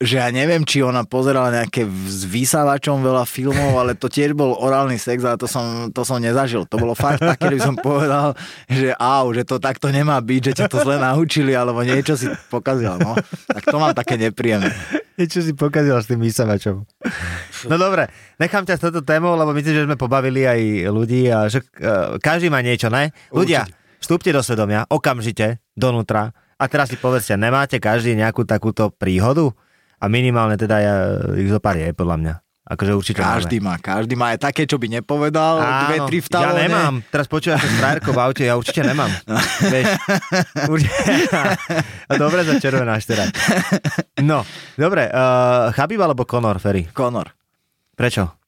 [0.01, 4.57] Že ja neviem, či ona pozerala nejaké s vysávačom veľa filmov, ale to tiež bol
[4.57, 6.65] orálny sex, ale to som, to som nezažil.
[6.65, 8.33] To bolo fakt také, že by som povedal,
[8.67, 12.25] že au, že to takto nemá byť, že ťa to zle naučili, alebo niečo si
[12.49, 13.13] pokazil, no.
[13.47, 14.73] Tak to mám také nepríjemné.
[15.13, 16.83] Niečo si pokazil s tým vysavačom.
[17.69, 18.09] No dobre,
[18.41, 22.17] nechám ťa s touto témou, lebo myslím, že sme pobavili aj ľudí a že uh,
[22.17, 23.13] každý má niečo, ne?
[23.29, 23.69] Ľudia,
[24.01, 29.53] vstúpte do svedomia, okamžite, donútra a teraz si povedzte, nemáte každý nejakú takúto príhodu?
[30.03, 30.95] A minimálne teda ja,
[31.39, 32.33] ich zo pár je, podľa mňa.
[32.63, 36.51] Akože určite Každý má, každý má aj také, čo by nepovedal, dve, tri v ja
[36.55, 37.03] nemám.
[37.11, 39.11] Teraz počúvaš sa s frajerkou v aute, ja určite nemám.
[39.27, 39.35] No.
[39.67, 39.87] Vieš,
[40.71, 41.03] určite.
[42.23, 43.35] Dobre sa červenáš teraz.
[44.23, 44.47] No,
[44.79, 46.87] dobre, uh, Chabib alebo Conor, Ferry?
[46.95, 47.35] Conor.
[47.99, 48.42] Prečo?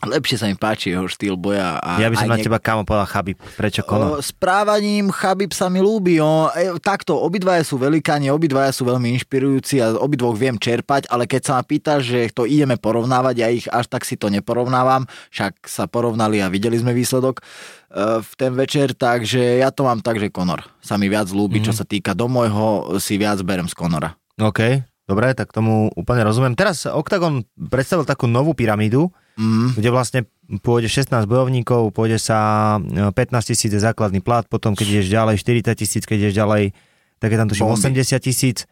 [0.00, 1.76] Lepšie sa mi páči jeho štýl boja.
[1.76, 3.36] A Ja by som na niek- teba kámo povedal Chabib.
[3.60, 4.16] Prečo Conor?
[4.16, 6.16] O, správaním Chabib sa mi ľúbi.
[6.24, 11.28] O, e, takto, obidvaja sú velikáni, obidvaja sú veľmi inšpirujúci a obidvoch viem čerpať, ale
[11.28, 15.04] keď sa ma pýtaš, že to ideme porovnávať, ja ich až tak si to neporovnávam,
[15.28, 17.44] však sa porovnali a videli sme výsledok
[17.92, 21.60] e, v ten večer, takže ja to mám tak, že Conor sa mi viac ľúbi,
[21.60, 21.64] mm.
[21.68, 24.16] čo sa týka do môjho, si viac berem z Conora.
[24.40, 26.56] OK, dobre, tak tomu úplne rozumiem.
[26.56, 29.72] Teraz Octagon predstavil takú novú pyramídu, Mm.
[29.72, 30.20] kde vlastne
[30.60, 35.34] pôjde 16 bojovníkov, pôjde sa e, 15 tisíc je základný plat, potom keď ideš ďalej
[35.40, 36.76] 40 tisíc, keď ideš ďalej,
[37.16, 38.04] tak je tam tuším Bomby.
[38.04, 38.68] 80 tisíc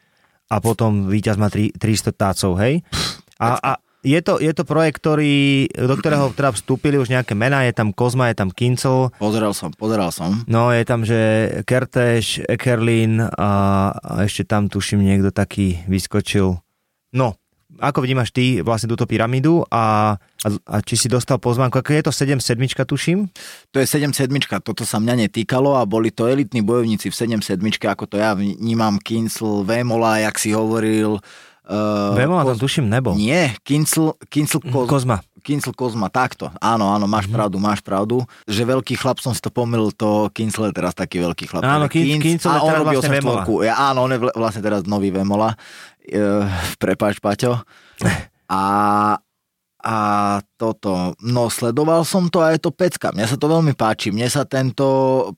[0.52, 2.84] a potom víťaz má tri- 300 tácov, hej?
[3.40, 7.66] A, a je, to, je to projekt, ktorý, do ktorého teda vstúpili už nejaké mená,
[7.66, 10.44] je tam Kozma, je tam Kincel, Pozeral som, pozeral som.
[10.46, 11.18] no je tam, že
[11.66, 13.50] Kertéš, Ekerlin a,
[13.94, 16.60] a ešte tam tuším niekto taký vyskočil.
[17.12, 17.36] No,
[17.78, 22.02] ako vnímaš ty vlastne túto pyramídu a, a, a či si dostal pozvánku, ako je
[22.02, 23.30] to 7 sedmička tuším?
[23.70, 27.38] To je 7 sedmička, toto sa mňa netýkalo a boli to elitní bojovníci v 7
[27.38, 31.22] sedmičke, ako to ja vnímam, Kincel, Vémola, jak si hovoril.
[31.62, 33.12] Uh, Vemola tam tuším nebol.
[33.12, 34.88] Nie, Kincel, Kincel Koz...
[34.88, 35.20] Kozma.
[35.38, 36.48] Kincel Kozma, takto.
[36.58, 37.32] Áno, áno, máš Mhm.
[37.32, 38.20] pravdu, máš pravdu.
[38.44, 41.62] Že veľký chlap som si to pomýlil, to Kincel je teraz taký veľký chlap.
[41.62, 43.42] Áno, Takže Kin- Kincel je teraz vlastne Vemola.
[43.44, 43.64] 84.
[43.64, 45.56] Ja, áno, on je vl- vlastne teraz nový Vemola.
[46.08, 46.48] Uh,
[46.80, 47.60] prepáč, Paťo.
[48.48, 49.20] A
[49.78, 49.96] a
[50.58, 53.14] toto, no sledoval som to a je to pecka.
[53.14, 54.10] Mne sa to veľmi páči.
[54.10, 54.84] Mne sa tento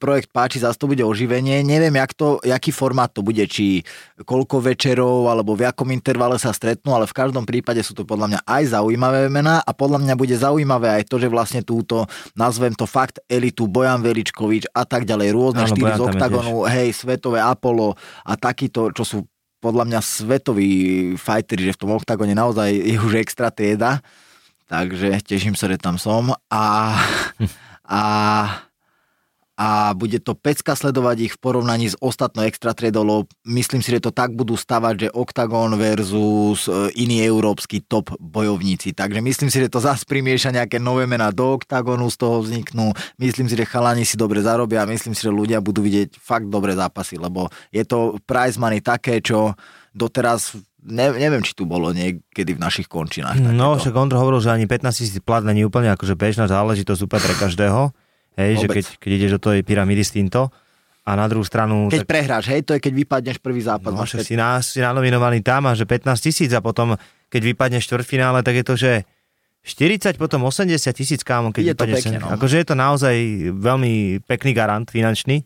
[0.01, 1.61] projekt páči, zase to bude oživenie.
[1.61, 3.85] Neviem, jak to, jaký formát to bude, či
[4.25, 8.33] koľko večerov alebo v akom intervale sa stretnú, ale v každom prípade sú to podľa
[8.33, 12.73] mňa aj zaujímavé mená a podľa mňa bude zaujímavé aj to, že vlastne túto, nazvem
[12.73, 17.45] to fakt elitu, Bojan Veličkovič a tak ďalej, rôzne Áno, Bojan z oktagonu, hej, svetové
[17.45, 17.93] Apollo
[18.25, 19.19] a takýto, čo sú
[19.61, 20.71] podľa mňa svetoví
[21.21, 24.01] fighteri, že v tom oktagone naozaj je už extra trieda.
[24.67, 26.97] Takže teším sa, že tam som a,
[27.85, 28.03] a,
[29.61, 34.01] a bude to pecka sledovať ich v porovnaní s ostatnou extra triedou, myslím si, že
[34.01, 38.97] to tak budú stavať, že Octagon versus e, iní európsky top bojovníci.
[38.97, 42.97] Takže myslím si, že to zase primieša nejaké nové mená do Octagonu, z toho vzniknú.
[43.21, 46.49] Myslím si, že chalani si dobre zarobia a myslím si, že ľudia budú vidieť fakt
[46.49, 49.53] dobré zápasy, lebo je to prize money také, čo
[49.93, 53.37] doteraz ne, neviem, či tu bolo niekedy v našich končinách.
[53.37, 53.93] No, takéto.
[53.93, 57.37] však Ondro hovoril, že ani 15 tisíc plat není úplne akože bežná záležitosť úplne pre
[57.37, 57.93] každého.
[58.41, 58.77] Hej, že Vôbec.
[58.81, 60.49] keď, keď ideš do tej pyramídy s týmto.
[61.05, 61.89] A na druhú stranu...
[61.89, 63.93] Keď tak, prehráš, hej, to je keď vypadneš prvý zápas.
[63.93, 66.97] no, päť- si, na, si nanominovaný tam a že 15 tisíc a potom,
[67.33, 68.93] keď vypadneš štvrtfinále, tak je to, že
[69.65, 72.33] 40, potom 80 tisíc, kámo, keď Je to pekne, no.
[72.33, 73.17] Akože je to naozaj
[73.53, 75.45] veľmi pekný garant finančný.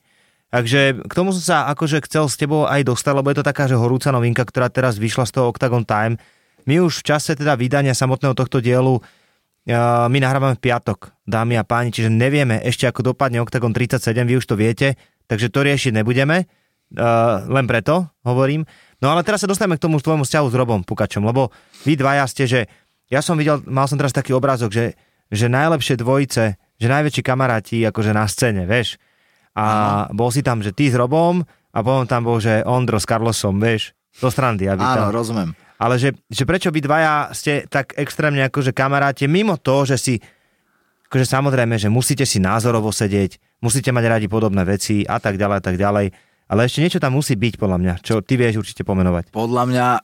[0.54, 3.66] Takže k tomu som sa akože chcel s tebou aj dostať, lebo je to taká,
[3.66, 6.14] že horúca novinka, ktorá teraz vyšla z toho Octagon Time.
[6.62, 9.02] My už v čase teda vydania samotného tohto dielu
[9.72, 14.36] my nahrávame v piatok, dámy a páni, čiže nevieme ešte ako dopadne Octagon 37, vy
[14.36, 18.68] už to viete, takže to riešiť nebudeme, uh, len preto hovorím.
[19.00, 21.48] No ale teraz sa dostaneme k tomu tvojmu vzťahu s Robom Pukačom, lebo
[21.88, 22.60] vy dvaja ste, že
[23.08, 24.86] ja som videl, mal som teraz taký obrázok, že,
[25.32, 29.00] že najlepšie dvojice, že najväčší kamaráti akože na scéne, vieš.
[29.54, 31.40] A bol si tam, že ty s Robom
[31.72, 34.66] a potom tam bol, že Ondro s Carlosom, vieš, do strandy.
[34.68, 35.50] Aby Áno, tam, rozumiem.
[35.84, 40.14] Ale že, že prečo vy dvaja ste tak extrémne akože kamaráti, mimo to, že si,
[41.12, 45.56] akože samozrejme, že musíte si názorovo sedieť, musíte mať radi podobné veci a tak ďalej
[45.60, 46.06] a tak ďalej,
[46.48, 49.28] ale ešte niečo tam musí byť podľa mňa, čo ty vieš určite pomenovať.
[49.28, 50.00] Podľa mňa e,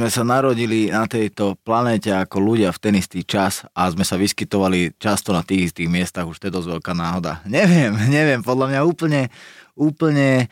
[0.00, 4.16] sme sa narodili na tejto planéte ako ľudia v ten istý čas a sme sa
[4.16, 7.44] vyskytovali často na tých istých miestach, už to je dosť veľká náhoda.
[7.52, 9.28] Neviem, neviem, podľa mňa úplne,
[9.76, 10.48] úplne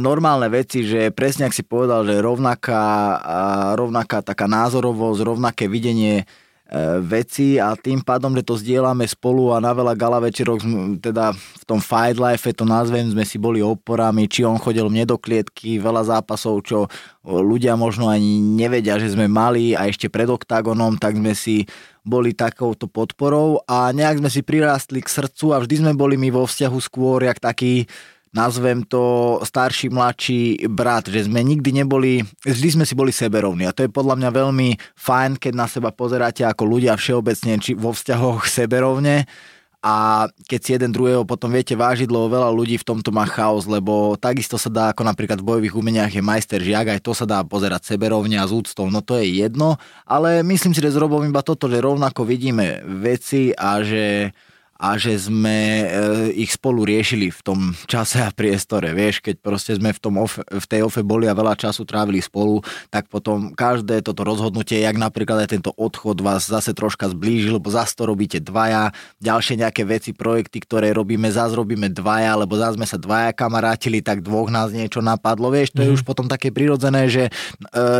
[0.00, 2.84] normálne veci, že presne ak si povedal, že rovnaká,
[3.20, 9.52] uh, rovnaká taká názorovosť, rovnaké videnie uh, veci a tým pádom, že to zdieľame spolu
[9.52, 13.36] a na veľa gala večerok, sme- teda v tom Fight Life, to nazvem, sme si
[13.36, 16.88] boli oporami, či on chodil mne do klietky, veľa zápasov, čo
[17.28, 21.68] ľudia možno ani nevedia, že sme mali a ešte pred oktagonom, tak sme si
[22.08, 26.32] boli takouto podporou a nejak sme si prirástli k srdcu a vždy sme boli my
[26.32, 27.84] vo vzťahu skôr jak taký
[28.32, 33.64] nazvem to starší, mladší brat, že sme nikdy neboli, vždy sme si boli seberovní.
[33.68, 37.72] A to je podľa mňa veľmi fajn, keď na seba pozeráte ako ľudia všeobecne či
[37.76, 39.28] vo vzťahoch seberovne.
[39.78, 43.62] A keď si jeden druhého potom viete vážiť, lebo veľa ľudí v tomto má chaos,
[43.62, 47.22] lebo takisto sa dá, ako napríklad v bojových umeniach je majster žiak, aj to sa
[47.22, 50.98] dá pozerať seberovne a s úctou, no to je jedno, ale myslím si, že s
[50.98, 54.34] iba toto, že rovnako vidíme veci a že
[54.78, 55.86] a že sme e,
[56.38, 57.60] ich spolu riešili v tom
[57.90, 58.94] čase a priestore.
[58.94, 62.22] Vieš, keď proste sme v, tom ofe, v tej ofe boli a veľa času trávili
[62.22, 67.58] spolu, tak potom každé toto rozhodnutie, jak napríklad aj tento odchod vás zase troška zblížil,
[67.58, 72.54] lebo zase to robíte dvaja, ďalšie nejaké veci, projekty, ktoré robíme, zase robíme dvaja, lebo
[72.54, 75.50] zase sme sa dvaja kamarátili, tak dvoch nás niečo napadlo.
[75.50, 77.30] Vieš, to je už potom také prirodzené, že e,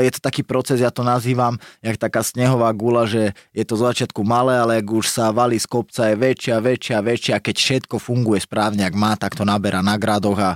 [0.07, 3.83] je to taký proces, ja to nazývam, jak taká snehová gula, že je to z
[3.83, 7.37] začiatku malé, ale ak už sa valí z kopca je väčšia, väčšia, väčšia.
[7.41, 10.51] Keď všetko funguje správne, ak má, tak to naberá na gradoch a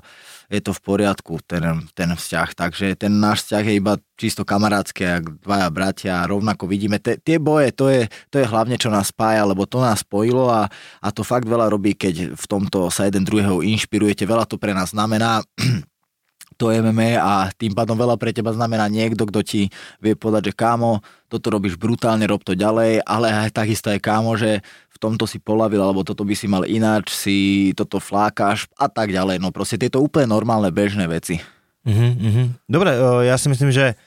[0.52, 1.64] je to v poriadku, ten,
[1.96, 2.48] ten vzťah.
[2.52, 7.00] Takže ten náš vzťah je iba čisto kamarátsky, ak dvaja bratia a rovnako vidíme.
[7.00, 10.52] Te, tie boje, to je, to je hlavne, čo nás spája, lebo to nás spojilo
[10.52, 10.68] a,
[11.00, 14.28] a to fakt veľa robí, keď v tomto sa jeden druhého inšpirujete.
[14.28, 15.40] Veľa to pre nás znamená
[16.60, 19.72] to MMA a tým pádom veľa pre teba znamená niekto, kto ti
[20.04, 21.00] vie povedať, že kámo,
[21.32, 24.60] toto robíš brutálne, rob to ďalej, ale aj takisto aj kámo, že
[25.02, 27.36] tomto si polavil, alebo toto by si mal ináč, si
[27.74, 29.42] toto flákaš a tak ďalej.
[29.42, 31.42] No proste tieto úplne normálne bežné veci.
[31.82, 32.46] Uh-huh, uh-huh.
[32.70, 33.98] Dobre, uh, ja si myslím, že,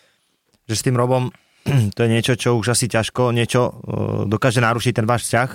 [0.63, 1.27] že s tým Robom
[1.95, 3.73] to je niečo, čo už asi ťažko niečo uh,
[4.23, 5.49] dokáže narušiť ten váš vzťah.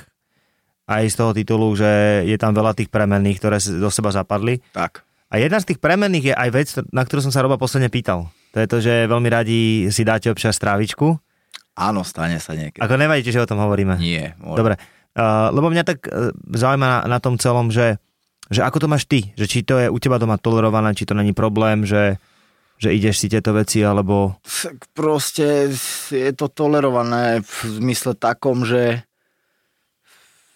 [0.91, 4.59] Aj z toho titulu, že je tam veľa tých premenných, ktoré do seba zapadli.
[4.75, 5.07] Tak.
[5.31, 8.27] A jedna z tých premenných je aj vec, na ktorú som sa Roba posledne pýtal.
[8.51, 11.15] To je to, že veľmi radi si dáte občas trávičku.
[11.79, 12.83] Áno, stane sa niekedy.
[12.83, 13.95] Ako nevadíte, že o tom hovoríme?
[14.03, 14.35] Nie.
[14.43, 14.59] Môže.
[14.59, 14.75] Dobre.
[15.19, 17.99] Lebo mňa tak uh, zaujíma na, na tom celom, že,
[18.47, 19.35] že ako to máš ty?
[19.35, 22.23] Že či to je u teba doma tolerované, či to není problém, že,
[22.79, 24.39] že ideš si tieto veci, alebo...
[24.47, 25.75] Tak proste
[26.15, 29.03] je to tolerované v zmysle takom, že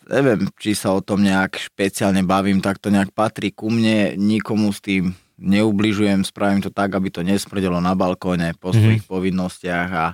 [0.09, 4.71] neviem, či sa o tom nejak špeciálne bavím, tak to nejak patrí ku mne, nikomu
[4.71, 9.15] s tým neubližujem, spravím to tak, aby to nesmrdelo na balkóne po svojich mm-hmm.
[9.19, 10.07] povinnostiach a,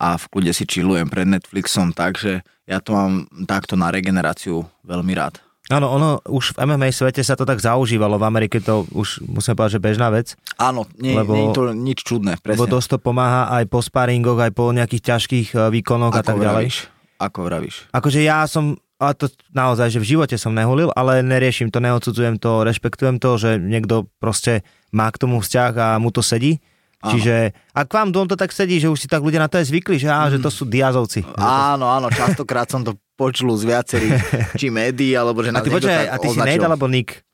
[0.00, 5.12] a v kľude si chillujem pred Netflixom, takže ja to mám takto na regeneráciu veľmi
[5.12, 5.36] rád.
[5.70, 9.54] Áno, ono už v MMA svete sa to tak zaužívalo, v Amerike to už musím
[9.54, 10.34] povedať, že bežná vec.
[10.58, 12.58] Áno, nie, lebo, nie je to nič čudné, presne.
[12.58, 16.26] Lebo dosť to pomáha aj po sparingoch, aj po nejakých ťažkých e, výkonoch Ako a
[16.26, 16.46] tak vravíš?
[16.50, 16.66] ďalej.
[17.22, 17.76] Ako vravíš?
[17.94, 22.42] Akože ja som, a to naozaj, že v živote som nehulil, ale neriešim to, neodsudzujem
[22.42, 26.58] to, rešpektujem to, že niekto proste má k tomu vzťah a mu to sedí.
[27.00, 27.16] Áno.
[27.16, 29.72] Čiže ak vám dom to tak sedí, že už si tak ľudia na to aj
[29.72, 31.24] zvykli, že, á, že to sú diazovci.
[31.40, 34.20] Áno, áno, častokrát som to počul z viacerých,
[34.60, 36.60] či médií, alebo že A nás ty počkaj, tak a ty si označil.
[36.60, 37.24] Nate alebo Nick?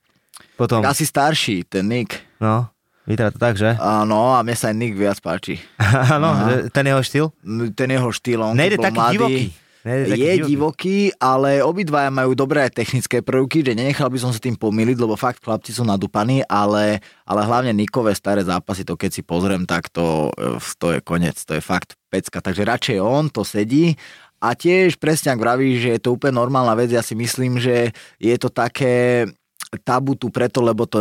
[0.55, 2.23] Potom, Asi starší, ten Nick.
[2.39, 2.71] no,
[3.11, 3.75] vyzerá to tak, že?
[3.77, 5.59] Áno, a mne sa aj Nick viac páči.
[6.15, 6.31] Áno,
[6.71, 7.27] ten jeho štýl?
[7.75, 9.45] Ten jeho štýl, on Nejde taký mladý, divoký.
[9.87, 14.43] Nejde taký Je divoký, ale obidvaja majú dobré technické prvky, že nenechal by som sa
[14.43, 19.11] tým pomýliť, lebo fakt chlapci sú nadúpaní, ale, ale hlavne Nikové staré zápasy, to keď
[19.15, 22.43] si pozriem, tak to, eh, to je koniec, to je fakt pecka.
[22.43, 23.95] Takže radšej on, to sedí.
[24.43, 27.95] A tiež presne ak vravíš, že je to úplne normálna vec, ja si myslím, že
[28.19, 29.25] je to také
[29.83, 30.99] tabu tu preto, lebo to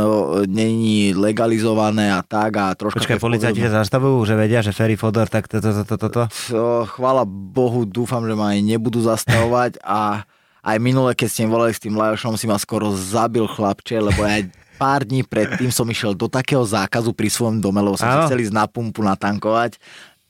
[0.50, 3.02] není legalizované a tak a troška...
[3.02, 6.22] Počkaj, policajti sa zastavujú, že vedia, že Ferry Fodor, tak toto, toto, toto.
[6.50, 10.26] To, chvála Bohu, dúfam, že ma aj nebudú zastavovať a
[10.66, 14.42] aj minule, keď ste volali s tým Lajošom, si ma skoro zabil chlapče, lebo ja
[14.76, 18.56] pár dní predtým som išiel do takého zákazu pri svojom dome, lebo som chcel ísť
[18.56, 19.78] na pumpu natankovať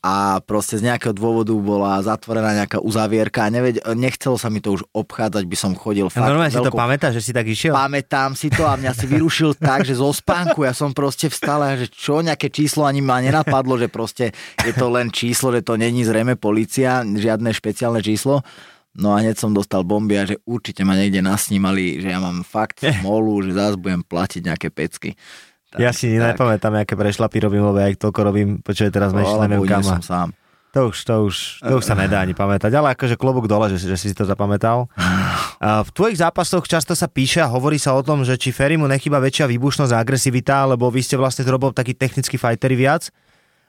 [0.06, 4.78] a proste z nejakého dôvodu bola zatvorená nejaká uzavierka a neveď, nechcelo sa mi to
[4.78, 7.74] už obchádzať, by som chodil fakt normálne si to veľkou- pamätáš, že si tak išiel?
[7.74, 11.58] Pamätám si to a mňa si vyrušil tak, že zo spánku ja som proste vstal
[11.66, 14.30] a že čo, nejaké číslo ani ma nenapadlo, že proste
[14.62, 18.46] je to len číslo, že to není zrejme policia, žiadne špeciálne číslo.
[18.96, 22.46] No a hneď som dostal bomby a že určite ma niekde nasnímali, že ja mám
[22.46, 25.18] fakt smolu, že zás budem platiť nejaké pecky.
[25.76, 26.34] Tak, Ja si tak.
[26.34, 29.84] nepamätám, aké prešlapy robím, lebo ja ich toľko robím, počuj, teraz mešť, neviem kam.
[29.84, 30.30] som sám.
[30.72, 33.80] To už, to už, to už sa nedá ani pamätať, ale akože klobúk dole, že,
[33.80, 34.92] si- že si to zapamätal.
[35.56, 38.76] A v tvojich zápasoch často sa píše a hovorí sa o tom, že či Ferry
[38.76, 43.08] mu nechýba väčšia výbušnosť a agresivita, lebo vy ste vlastne zrobil taký technický fightery viac.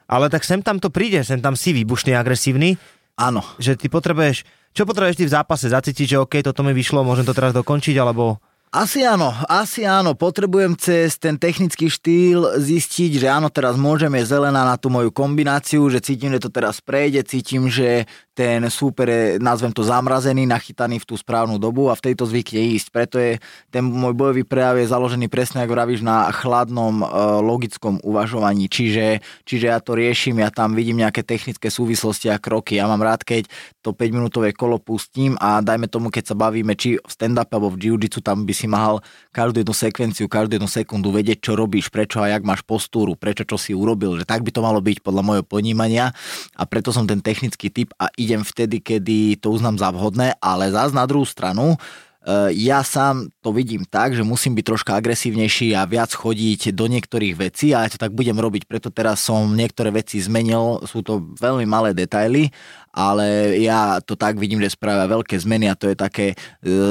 [0.04, 2.74] Ale tak sem tam to príde, sem tam si výbušný, agresívny,
[3.16, 7.00] Áno, že ty potrebuješ, čo potrebuješ ty v zápase zacítiť, že OK, toto mi vyšlo,
[7.00, 8.36] môžem to teraz dokončiť, alebo...
[8.76, 10.12] Asi áno, asi áno.
[10.12, 15.88] Potrebujem cez ten technický štýl zistiť, že áno, teraz môžeme zelená na tú moju kombináciu,
[15.88, 18.04] že cítim, že to teraz prejde, cítim, že
[18.36, 22.76] ten súper je, nazvem to, zamrazený, nachytaný v tú správnu dobu a v tejto zvykne
[22.76, 22.92] ísť.
[22.92, 23.40] Preto je
[23.72, 27.04] ten môj bojový prejav je založený presne, ako vravíš, na chladnom, e,
[27.40, 28.68] logickom uvažovaní.
[28.68, 32.76] Čiže, čiže ja to riešim, ja tam vidím nejaké technické súvislosti a kroky.
[32.76, 33.48] Ja mám rád, keď
[33.80, 37.88] to 5-minútové kolo pustím a dajme tomu, keď sa bavíme či v stand-up alebo v
[37.88, 39.02] jiu-jitsu, tam by si mal
[39.32, 43.42] každú jednu sekvenciu, každú jednu sekundu vedieť, čo robíš, prečo a jak máš postúru, prečo
[43.42, 46.14] čo si urobil, že tak by to malo byť podľa môjho ponímania.
[46.54, 50.70] A preto som ten technický typ a idem vtedy, kedy to uznám za vhodné, ale
[50.70, 51.78] zás na druhú stranu
[52.50, 57.38] ja sám to vidím tak, že musím byť troška agresívnejší a viac chodiť do niektorých
[57.38, 61.22] vecí a ja to tak budem robiť, preto teraz som niektoré veci zmenil, sú to
[61.38, 62.50] veľmi malé detaily,
[62.90, 66.36] ale ja to tak vidím, že spravia veľké zmeny a to je také e,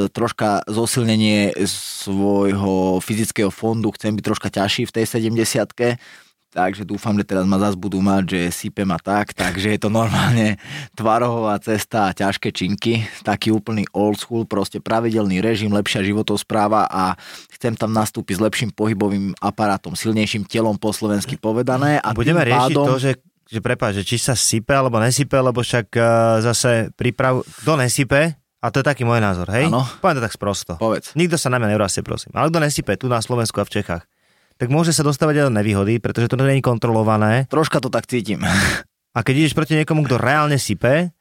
[0.07, 6.24] troška zosilnenie svojho fyzického fondu, chcem byť troška ťažší v tej 70
[6.55, 9.91] Takže dúfam, že teraz ma zase budú mať, že sypem a tak, takže je to
[9.91, 10.55] normálne
[10.95, 17.19] tvarohová cesta a ťažké činky, taký úplný old school, proste pravidelný režim, lepšia životospráva a
[17.51, 21.99] chcem tam nastúpiť s lepším pohybovým aparátom, silnejším telom po slovensky povedané.
[21.99, 23.11] A Budeme riešiť pádom, to, že
[23.45, 27.45] že prepáč, že či sa sype alebo nesype, lebo však uh, zase príprav...
[27.61, 29.69] Kto nesype, a to je taký môj názor, hej?
[29.69, 29.85] Áno.
[30.01, 30.73] Poviem to tak sprosto.
[30.81, 31.13] Povedz.
[31.13, 32.33] Nikto sa na mňa neurazí, prosím.
[32.33, 34.09] Ale kto nesype tu na Slovensku a v Čechách,
[34.55, 37.47] tak môže sa dostávať aj do nevýhody, pretože to nie je kontrolované.
[37.47, 38.43] Troška to tak cítim.
[39.15, 41.14] A keď ideš proti niekomu, kto reálne sype,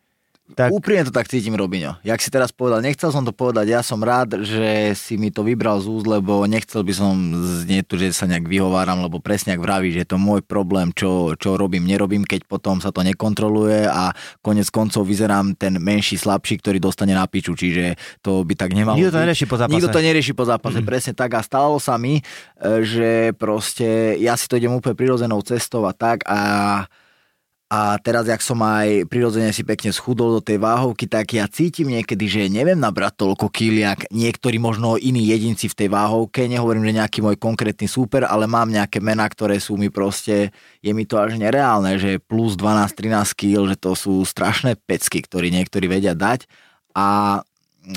[0.53, 1.97] tak Úprimne to tak cítim, Robino.
[2.05, 5.41] Jak si teraz povedal, nechcel som to povedať, ja som rád, že si mi to
[5.41, 7.17] vybral z úst, lebo nechcel by som
[7.65, 10.93] znieť tu, že sa nejak vyhováram, lebo presne ak vravíš, že je to môj problém,
[10.93, 14.13] čo, čo robím, nerobím, keď potom sa to nekontroluje a
[14.45, 19.01] konec koncov vyzerám ten menší, slabší, ktorý dostane na piču, čiže to by tak nemalo
[19.01, 19.73] Nikto to nerieši po zápase.
[19.73, 20.87] Nikto to nerieši po zápase, mm.
[20.87, 22.23] presne tak a stalo sa mi, e,
[22.85, 26.85] že proste ja si to idem úplne prirodzenou cestou a tak a
[27.75, 31.91] a teraz, jak som aj prirodzene si pekne schudol do tej váhovky, tak ja cítim
[31.91, 36.47] niekedy, že neviem nabrať toľko kýl, jak niektorí možno iní jedinci v tej váhovke.
[36.47, 40.55] Nehovorím, že nejaký môj konkrétny súper, ale mám nejaké mená, ktoré sú mi proste,
[40.87, 45.51] je mi to až nereálne, že plus 12-13 kg, že to sú strašné pecky, ktorí
[45.51, 46.47] niektorí vedia dať.
[46.95, 47.43] A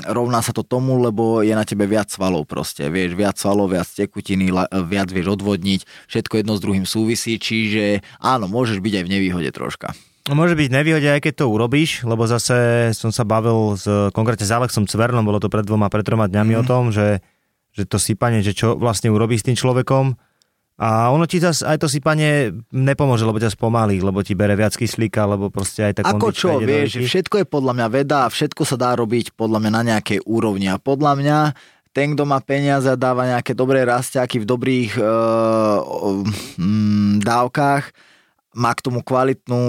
[0.04, 3.88] rovná sa to tomu, lebo je na tebe viac svalov proste, vieš, viac svalov, viac
[3.88, 4.52] tekutiny,
[4.86, 9.50] viac vieš odvodniť, všetko jedno s druhým súvisí, čiže áno, môžeš byť aj v nevýhode
[9.52, 9.96] troška.
[10.28, 14.52] Môže byť nevýhode, aj keď to urobíš, lebo zase som sa bavil s, konkrétne s
[14.52, 16.60] Alexom Cvernom, bolo to pred dvoma, pred troma dňami mm.
[16.60, 17.24] o tom, že,
[17.72, 20.20] že to sypanie, že čo vlastne urobí s tým človekom,
[20.78, 24.78] a ono ti zase aj to sypanie nepomôže, lebo ťa spomalí, lebo ti bere viac
[24.78, 28.62] kyslíka, lebo proste aj tak Ako čo, vieš, všetko je podľa mňa veda a všetko
[28.62, 30.70] sa dá robiť podľa mňa na nejakej úrovni.
[30.70, 31.38] A podľa mňa
[31.90, 37.90] ten, kto má peniaze a dáva nejaké dobré rastiaky v dobrých uh, um, dávkach,
[38.56, 39.60] má k tomu kvalitnú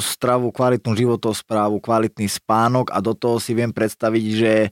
[0.00, 4.70] stravu, kvalitnú životosprávu, kvalitný spánok a do toho si viem predstaviť, že e,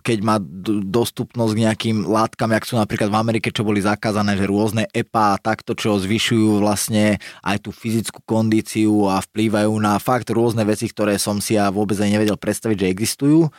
[0.00, 0.40] keď má
[0.88, 5.36] dostupnosť k nejakým látkam, jak sú napríklad v Amerike, čo boli zakázané, že rôzne EPA
[5.36, 10.88] a takto, čo zvyšujú vlastne aj tú fyzickú kondíciu a vplývajú na fakt rôzne veci,
[10.88, 13.52] ktoré som si ja vôbec aj nevedel predstaviť, že existujú,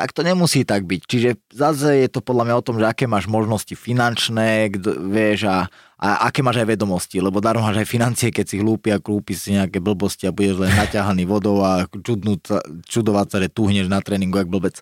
[0.00, 1.02] tak to nemusí tak byť.
[1.04, 5.44] Čiže zase je to podľa mňa o tom, že aké máš možnosti finančné, kdo, vieš,
[5.44, 5.68] a,
[6.00, 9.36] a aké máš aj vedomosti, lebo darmo máš aj financie, keď si hlúpi a kúpi
[9.36, 14.00] si nejaké blbosti a budeš len naťahaný vodou a čudnúť, čudovať sa, že tuhneš na
[14.00, 14.80] tréningu, jak blbec.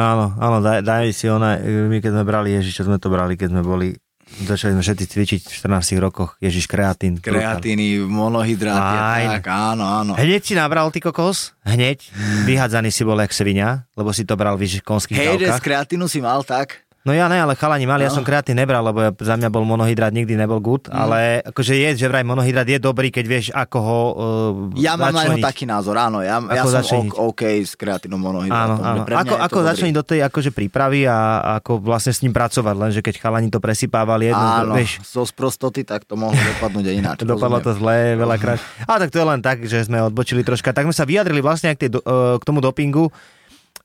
[0.00, 3.36] Áno, áno, daj, daj si ona, my keď sme brali, ježiš, čo sme to brali,
[3.36, 3.92] keď sme boli
[4.26, 6.34] Začali sme všetci cvičiť v 14 rokoch.
[6.42, 7.22] Ježiš, kreatín.
[7.22, 10.12] Kreatíny, monohydráty, tak, áno, áno.
[10.18, 11.54] Hneď si nabral ty kokos?
[11.62, 12.02] Hneď?
[12.44, 16.18] Vyhádzaný si bol jak svinia, lebo si to bral v konských Hej, z kreatínu si
[16.18, 16.85] mal tak?
[17.06, 18.10] No ja ne, ale chalani mali, no.
[18.10, 20.92] ja som kreatín nebral, lebo ja, za mňa bol monohydrát nikdy nebol good, mm.
[20.92, 25.14] ale akože je, že vraj monohydrát je dobrý, keď vieš, ako ho uh, Ja mám
[25.14, 27.14] na taký názor, áno, ja, ja som začleniť.
[27.14, 28.82] OK s kreatínom monohydrátom.
[28.82, 29.22] Áno, áno.
[29.22, 33.22] Ako, ako začleniť do tej akože prípravy a ako vlastne s ním pracovať, lenže keď
[33.22, 34.98] chalani to presypávali jedno, áno, vieš.
[35.06, 37.16] zo sprostoty, tak to mohlo dopadnúť aj ináč.
[37.36, 38.58] Dopadlo to zle, veľakrát.
[38.82, 40.74] A tak to je len tak, že sme odbočili troška.
[40.74, 43.14] Tak sme sa vyjadrili vlastne k, tej, uh, k tomu dopingu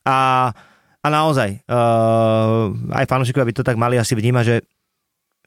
[0.01, 0.49] a
[1.01, 4.55] a naozaj, uh, aj fanúšikovia by to tak mali asi vnímať, že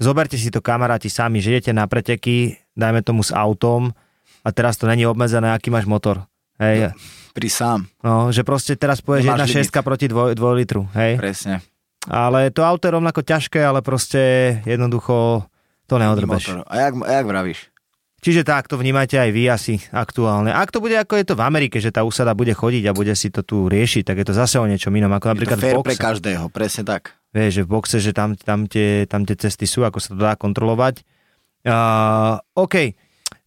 [0.02, 3.94] zoberte si to kamaráti sami, že idete na preteky, dajme tomu s autom
[4.42, 6.26] a teraz to není obmedzené, aký máš motor.
[6.58, 6.94] Hej.
[7.34, 7.86] Pri sám.
[8.02, 10.86] No, že proste teraz povieš 1.6 proti 2, 2 litru.
[10.94, 11.18] Hej.
[11.18, 11.62] Presne.
[12.06, 14.20] Ale to auto je rovnako ťažké, ale proste
[14.68, 15.46] jednoducho
[15.88, 16.62] to neodrbeš.
[16.68, 17.73] A jak, a jak vravíš?
[18.24, 20.48] Čiže tak to vnímate aj vy asi aktuálne.
[20.48, 23.12] Ak to bude ako je to v Amerike, že tá úsada bude chodiť a bude
[23.12, 25.68] si to tu riešiť, tak je to zase o niečom inom, ako napríklad je to
[25.68, 25.88] v boxe.
[25.92, 27.20] pre každého, presne tak.
[27.36, 30.24] Vieš, že v boxe, že tam, tam, tie, tam tie cesty sú, ako sa to
[30.24, 31.04] dá kontrolovať.
[31.68, 32.96] Uh, OK.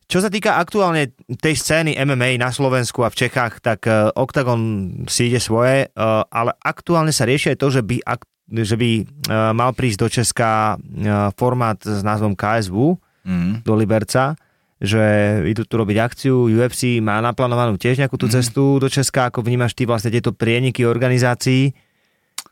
[0.05, 1.09] Čo sa týka aktuálne
[1.41, 6.21] tej scény MMA na Slovensku a v Čechách, tak uh, Octagon si ide svoje, uh,
[6.30, 8.21] ale aktuálne sa rieši aj to, že by, ak,
[8.61, 12.78] že by uh, mal prísť do Česka uh, formát s názvom KSV
[13.25, 13.65] mm.
[13.65, 14.38] do Liberca
[14.78, 15.03] že
[15.49, 18.34] idú tu robiť akciu, UFC má naplánovanú tiež nejakú tú mhm.
[18.38, 18.80] cestu mm.
[18.84, 21.73] do Česka, ako vnímaš ty vlastne tieto prieniky organizácií?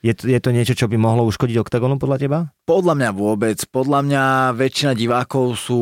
[0.01, 2.39] Je to, je to niečo, čo by mohlo uškodiť OKTAGONu podľa teba?
[2.65, 3.61] Podľa mňa vôbec.
[3.69, 4.23] Podľa mňa
[4.57, 5.81] väčšina divákov sú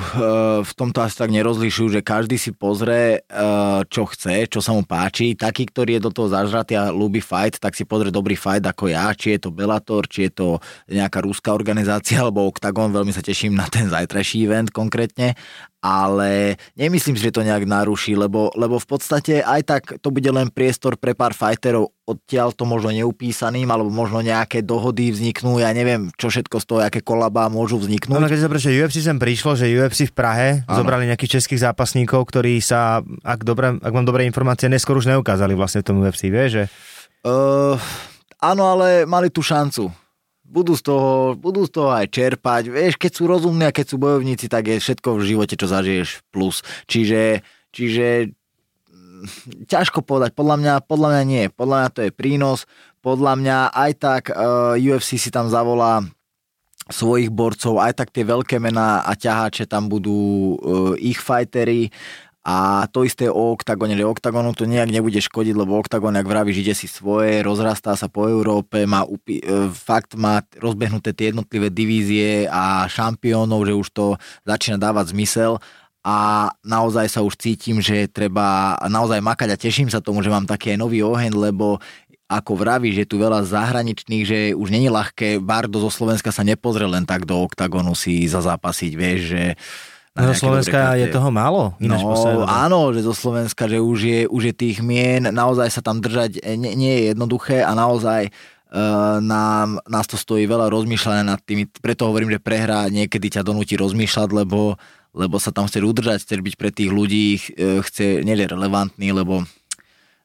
[0.62, 3.42] v tomto asi tak nerozlišujú, že každý si pozrie, e,
[3.90, 5.34] čo chce, čo sa mu páči.
[5.34, 8.94] Taký, ktorý je do toho zažratý a ľúbi fight, tak si pozrie dobrý fight ako
[8.94, 9.10] ja.
[9.10, 10.46] Či je to Bellator, či je to
[10.86, 12.94] nejaká rúská organizácia alebo OKTAGON.
[12.94, 15.34] Veľmi sa teším na ten zajtrajší event konkrétne
[15.80, 20.28] ale nemyslím si, že to nejak naruší, lebo, lebo v podstate aj tak to bude
[20.28, 25.70] len priestor pre pár fighterov odtiaľ to možno neupísaným, alebo možno nejaké dohody vzniknú, ja
[25.70, 28.20] neviem, čo všetko z toho, aké kolabá môžu vzniknúť.
[28.20, 30.76] No, keď sa prečo UFC sem prišlo, že UFC v Prahe ano.
[30.76, 35.56] zobrali nejakých českých zápasníkov, ktorí sa, ak, dobré, ak mám dobré informácie, neskôr už neukázali
[35.56, 36.64] vlastne v tom UFC, vieš, že?
[37.24, 37.80] Uh,
[38.36, 39.88] áno, ale mali tú šancu
[40.50, 42.74] budú z, toho, budú z toho aj čerpať.
[42.74, 46.26] Vieš, keď sú rozumní a keď sú bojovníci, tak je všetko v živote, čo zažiješ
[46.34, 46.66] plus.
[46.90, 48.34] Čiže, čiže
[48.90, 50.34] mm, ťažko povedať.
[50.34, 51.44] Podľa mňa, podľa mňa nie.
[51.54, 52.66] Podľa mňa to je prínos.
[53.00, 56.04] Podľa mňa aj tak uh, eh, UFC si tam zavolá
[56.90, 61.88] svojich borcov, aj tak tie veľké mená a ťaháče tam budú uh, ich fightery
[62.40, 66.64] a to isté o oktagone, že oktagonu to nejak nebude škodiť, lebo oktagon, ak vravíš,
[66.64, 71.68] ide si svoje, rozrastá sa po Európe, má upi- e, fakt má rozbehnuté tie jednotlivé
[71.68, 74.06] divízie a šampiónov, že už to
[74.48, 75.60] začína dávať zmysel.
[76.00, 80.48] A naozaj sa už cítim, že treba naozaj makať a teším sa tomu, že mám
[80.48, 81.76] taký aj nový oheň, lebo
[82.30, 86.86] ako vravíš, že tu veľa zahraničných, že už není ľahké, Bardo zo Slovenska sa nepozrie
[86.86, 89.42] len tak do oktagonu si zazápasiť, vieš, že
[90.14, 91.74] na No, nejaké Slovenska je toho málo.
[91.78, 95.82] Ináč no, áno, že zo Slovenska, že už je, už je tých mien, naozaj sa
[95.82, 100.66] tam držať e, nie, nie je jednoduché a naozaj uh, nám, nás to stojí veľa
[100.66, 104.74] rozmýšľania nad tými, preto hovorím, že prehra niekedy ťa donúti rozmýšľať, lebo,
[105.14, 109.46] lebo sa tam chceš udržať, chceš byť pre tých ľudí, e, chce, nie relevantný, lebo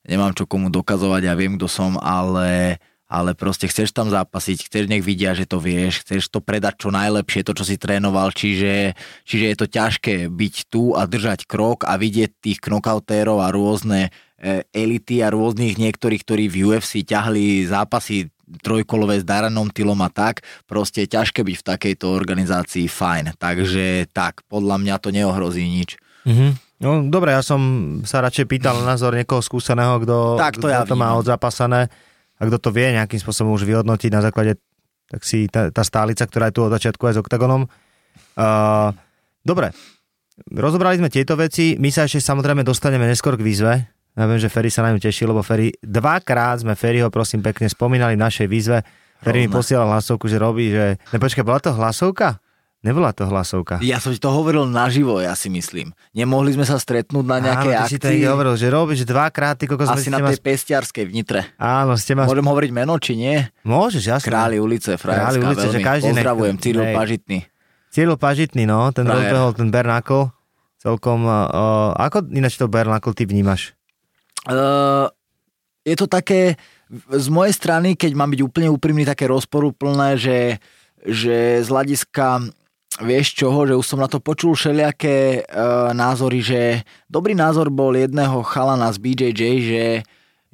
[0.06, 2.78] nemám čo komu dokazovať, ja viem, kto som, ale,
[3.10, 6.90] ale proste chceš tam zápasiť, chceš nech vidia, že to vieš, chceš to predať čo
[6.94, 8.94] najlepšie, to, čo si trénoval, čiže,
[9.26, 14.10] čiže je to ťažké byť tu a držať krok a vidieť tých knokautérov a rôzne
[14.38, 18.30] e, elity a rôznych niektorých, ktorí v UFC ťahli zápasy
[18.62, 23.38] trojkolové s Daranom Tylom a tak, proste je ťažké byť v takejto organizácii fajn.
[23.42, 25.98] Takže tak, podľa mňa to neohrozí nič.
[26.26, 26.65] Mhm.
[26.76, 27.62] No dobre, ja som
[28.04, 31.88] sa radšej pýtal názor niekoho skúseného, kto, Tak, to kto ja to má odzapasané
[32.36, 34.60] a kto to vie nejakým spôsobom už vyhodnotiť na základe
[35.06, 37.70] tak si tá, tá stálica, ktorá je tu od začiatku aj s OKTAGONom.
[38.36, 38.90] Uh,
[39.46, 39.72] dobre,
[40.50, 43.74] rozobrali sme tieto veci, my sa ešte samozrejme dostaneme neskôr k výzve.
[44.16, 47.68] Ja viem, že Ferry sa na ňu teší, lebo Ferry, dvakrát sme Ferryho prosím pekne
[47.68, 48.80] spomínali v našej výzve.
[49.20, 50.96] Ferry mi posielal hlasovku, že robí, že...
[51.12, 52.40] Ne, počkaj, bola to hlasovka?
[52.86, 53.82] Nebola to hlasovka.
[53.82, 55.90] Ja som ti to hovoril naživo, ja si myslím.
[56.14, 58.30] Nemohli sme sa stretnúť na nejakej Áno, ty si to akcii.
[58.30, 60.30] hovoril, že robíš dvakrát, ty kokos, Asi ste na ma...
[60.30, 61.42] tej pestiarskej v Nitre.
[61.58, 62.30] Áno, ste ma...
[62.30, 63.42] Môžem hovoriť meno, či nie?
[63.66, 64.30] Môžeš, jasne.
[64.30, 65.82] Králi ulice, frajerská, Králi ulice, že veľmi.
[65.82, 66.84] každý nech- Pozdravujem, Cyril.
[66.94, 67.38] Pažitný.
[67.90, 69.18] Cyril Pažitný, no, ten Frajer.
[69.34, 70.22] rozbehol ten Bernakl.
[70.78, 73.74] Celkom, uh, ako ináč to Bernakl ty vnímaš?
[74.46, 75.10] Uh,
[75.82, 76.54] je to také,
[77.10, 80.62] z mojej strany, keď mám byť úplne úprimný, také rozporúplné, že,
[81.02, 82.46] že z hľadiska
[83.04, 86.62] vieš čoho, že už som na to počul všelijaké uh, názory, že
[87.12, 89.84] dobrý názor bol jedného chalana z BJJ, že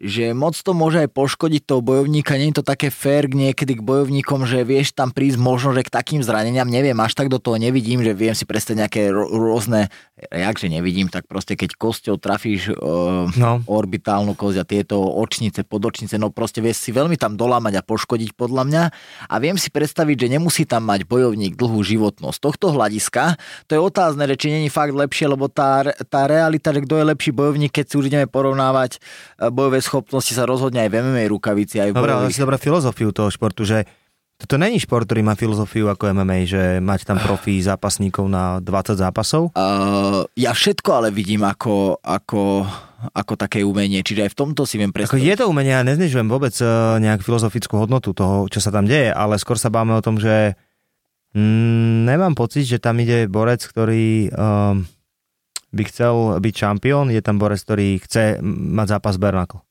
[0.02, 3.86] že moc to môže aj poškodiť toho bojovníka, nie je to také fair niekedy k
[3.86, 7.62] bojovníkom, že vieš tam prísť možno, že k takým zraneniam, neviem, až tak do toho
[7.62, 9.94] nevidím, že viem si predstaviť nejaké rôzne,
[10.34, 13.62] jakže nevidím, tak proste keď kosťou trafíš uh, No.
[13.68, 18.34] orbitálnu kosť a tieto očnice, podočnice, no proste vieš si veľmi tam dolámať a poškodiť
[18.34, 18.84] podľa mňa
[19.30, 22.38] a viem si predstaviť, že nemusí tam mať bojovník dlhú životnosť.
[22.38, 23.38] Z tohto hľadiska
[23.68, 27.10] to je otázne, že či není fakt lepšie, lebo tá, tá realita, že kto je
[27.12, 29.00] lepší bojovník, keď si už ideme porovnávať e,
[29.52, 33.12] bojové schopnosti sa rozhodne aj v MMA rukavici, aj v Dobre, ale si dobrá filozofiu
[33.12, 33.84] toho športu, že
[34.42, 38.98] toto není šport, ktorý má filozofiu ako MMA, že mať tam profi zápasníkov na 20
[38.98, 39.54] zápasov.
[39.54, 42.66] Uh, ja všetko ale vidím ako, ako,
[43.14, 45.30] ako také umenie, čiže aj v tomto si viem Ako predstaviť.
[45.30, 49.14] je to umenie, ja neznižujem vôbec uh, nejak filozofickú hodnotu toho, čo sa tam deje,
[49.14, 50.58] ale skôr sa báme o tom, že
[51.38, 54.90] mm, nemám pocit, že tam ide borec, ktorý um,
[55.72, 59.64] by chcel byť šampión, je tam borec, ktorý chce mať zápas Bernakl.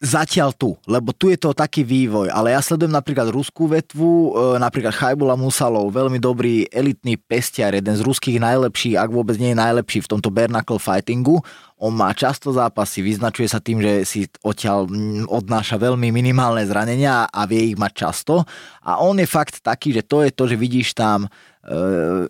[0.00, 4.56] Zatiaľ tu, lebo tu je to taký vývoj, ale ja sledujem napríklad ruskú vetvu, e,
[4.56, 9.60] napríklad Chajbula Musalov, veľmi dobrý elitný pestiar, jeden z ruských najlepších, ak vôbec nie je
[9.60, 11.44] najlepší v tomto Bernacle fightingu.
[11.76, 14.88] On má často zápasy, vyznačuje sa tým, že si odtiaľ
[15.28, 18.48] odnáša veľmi minimálne zranenia a vie ich mať často.
[18.80, 21.28] A on je fakt taký, že to je to, že vidíš tam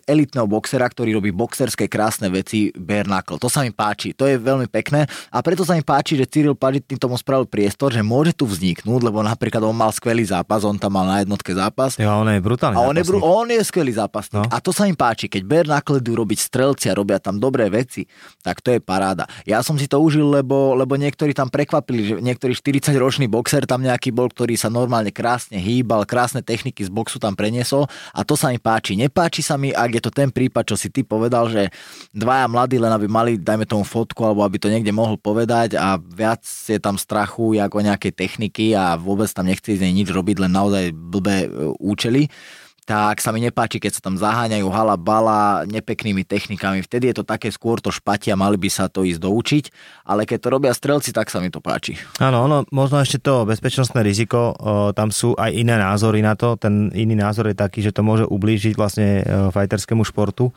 [0.05, 3.39] elitného boxera, ktorý robí boxerské krásne veci Bernakl.
[3.39, 6.51] To sa mi páči, to je veľmi pekné a preto sa mi páči, že Cyril
[6.51, 10.75] Pažitný tomu spravil priestor, že môže tu vzniknúť, lebo napríklad on mal skvelý zápas, on
[10.75, 12.75] tam mal na jednotke zápas Ja, on je brutálny.
[12.75, 14.35] a on je, bru- on je skvelý zápasník.
[14.35, 14.43] No.
[14.51, 18.03] A to sa mi páči, keď Bernakle idú robiť strelci a robia tam dobré veci,
[18.43, 19.23] tak to je paráda.
[19.47, 23.79] Ja som si to užil, lebo, lebo niektorí tam prekvapili, že niektorý 40-ročný boxer tam
[23.79, 28.35] nejaký bol, ktorý sa normálne krásne hýbal, krásne techniky z boxu tam preniesol a to
[28.35, 28.99] sa mi páči.
[29.21, 31.69] Nepáči sa mi, ak je to ten prípad, čo si ty povedal, že
[32.09, 36.01] dvaja mladí len aby mali, dajme tomu fotku, alebo aby to niekde mohol povedať a
[36.01, 40.49] viac je tam strachu, ako nejakej techniky a vôbec tam nechce ísť nič robiť, len
[40.57, 42.33] naozaj blbé e, účely
[42.81, 46.81] tak sa mi nepáči, keď sa tam zaháňajú hala bala nepeknými technikami.
[46.81, 49.65] Vtedy je to také skôr to špatia, mali by sa to ísť doučiť,
[50.03, 51.95] ale keď to robia strelci, tak sa mi to páči.
[52.17, 54.53] Áno, ono, možno ešte to bezpečnostné riziko, o,
[54.91, 56.57] tam sú aj iné názory na to.
[56.57, 59.23] Ten iný názor je taký, že to môže ublížiť vlastne e,
[59.53, 60.49] fajterskému športu,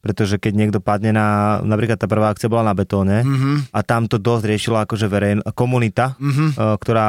[0.00, 3.68] pretože keď niekto padne na, napríklad tá prvá akcia bola na betóne Mhm.
[3.68, 6.44] a tam to dosť riešila akože verejn, komunita, Mhm.
[6.50, 7.08] e, ktorá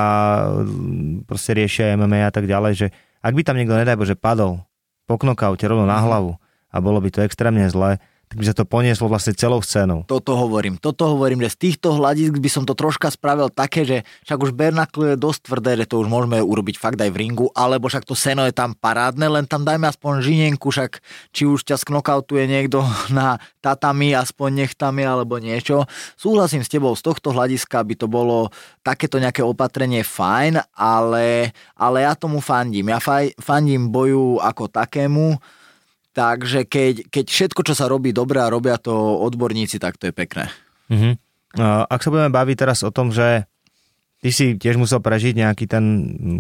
[1.23, 2.87] proste riešia MMA a tak ďalej, že
[3.21, 4.65] ak by tam niekto, nedaj Bože, padol
[5.05, 6.37] po knockoute rovno na hlavu
[6.71, 8.01] a bolo by to extrémne zle,
[8.31, 10.07] tak by sa to ponieslo vlastne celou scénou.
[10.07, 14.07] Toto hovorím, toto hovorím, že z týchto hľadisk by som to troška spravil také, že
[14.23, 17.51] však už Bernakle je dosť tvrdé, že to už môžeme urobiť fakt aj v ringu,
[17.51, 21.03] alebo však to seno je tam parádne, len tam dajme aspoň žinienku, však
[21.35, 25.83] či už ťa sknokautuje niekto na tatami, aspoň nech tam je, alebo niečo.
[26.15, 28.47] Súhlasím s tebou, z tohto hľadiska by to bolo
[28.79, 32.95] takéto nejaké opatrenie fajn, ale, ale ja tomu fandím.
[32.95, 35.35] Ja faj, fandím boju ako takému,
[36.11, 38.91] Takže keď, keď všetko, čo sa robí dobre a robia to
[39.23, 40.51] odborníci, tak to je pekné.
[40.91, 41.15] Uh-huh.
[41.87, 43.47] Ak sa budeme baviť teraz o tom, že
[44.21, 45.83] ty si tiež musel prežiť nejaký ten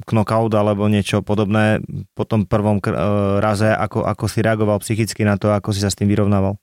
[0.05, 1.81] knockout alebo niečo podobné
[2.13, 2.93] po tom prvom e,
[3.41, 6.61] raze, ako, ako si reagoval psychicky na to, ako si sa s tým vyrovnával?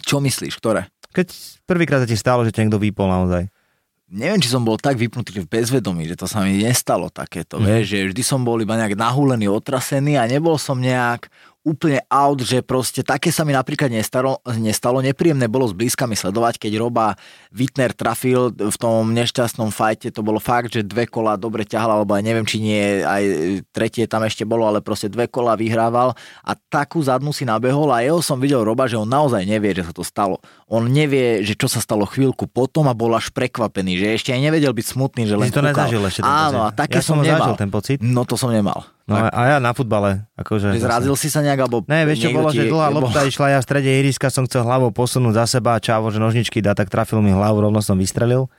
[0.00, 0.88] Čo myslíš, ktoré?
[1.12, 1.28] Keď
[1.68, 3.52] prvýkrát sa ti stalo, že ťa niekto vypol naozaj.
[4.06, 7.64] Neviem, či som bol tak vypnutý v bezvedomí, že to sa mi nestalo takéto, mm.
[7.66, 11.26] vieš, že vždy som bol iba nejak nahúlený, otrasený a nebol som nejak
[11.66, 15.02] úplne out, že proste také sa mi napríklad nestalo, nestalo.
[15.02, 17.18] Nepríjemné bolo zblízka mi sledovať, keď Roba
[17.50, 22.14] Wittner trafil v tom nešťastnom fajte, to bolo fakt, že dve kola dobre ťahal, alebo
[22.14, 23.22] aj neviem, či nie, aj
[23.74, 26.14] tretie tam ešte bolo, ale proste dve kola vyhrával
[26.46, 29.82] a takú zadnú si nabehol a jeho som videl Roba, že on naozaj nevie, že
[29.82, 30.38] sa to stalo.
[30.70, 34.38] On nevie, že čo sa stalo chvíľku potom a bol až prekvapený, že ešte aj
[34.38, 35.90] nevedel byť smutný, že len si to kúkal.
[35.90, 36.70] nezažil ešte ten Áno, pocit.
[36.70, 37.58] a také ja som, som nemal.
[37.58, 37.98] ten pocit.
[37.98, 38.86] No to som nemal.
[39.06, 40.26] No a a ja na futbale.
[40.34, 43.22] Akože, Že zrazil si sa nejak, alebo Ne, vieš čo bolo, ti- že dlhá lopta
[43.22, 46.58] išla, ja v strede ihriska som chcel hlavou posunúť za seba a čavo, že nožničky
[46.58, 48.50] dá, tak trafil mi hlavu, rovno som vystrelil.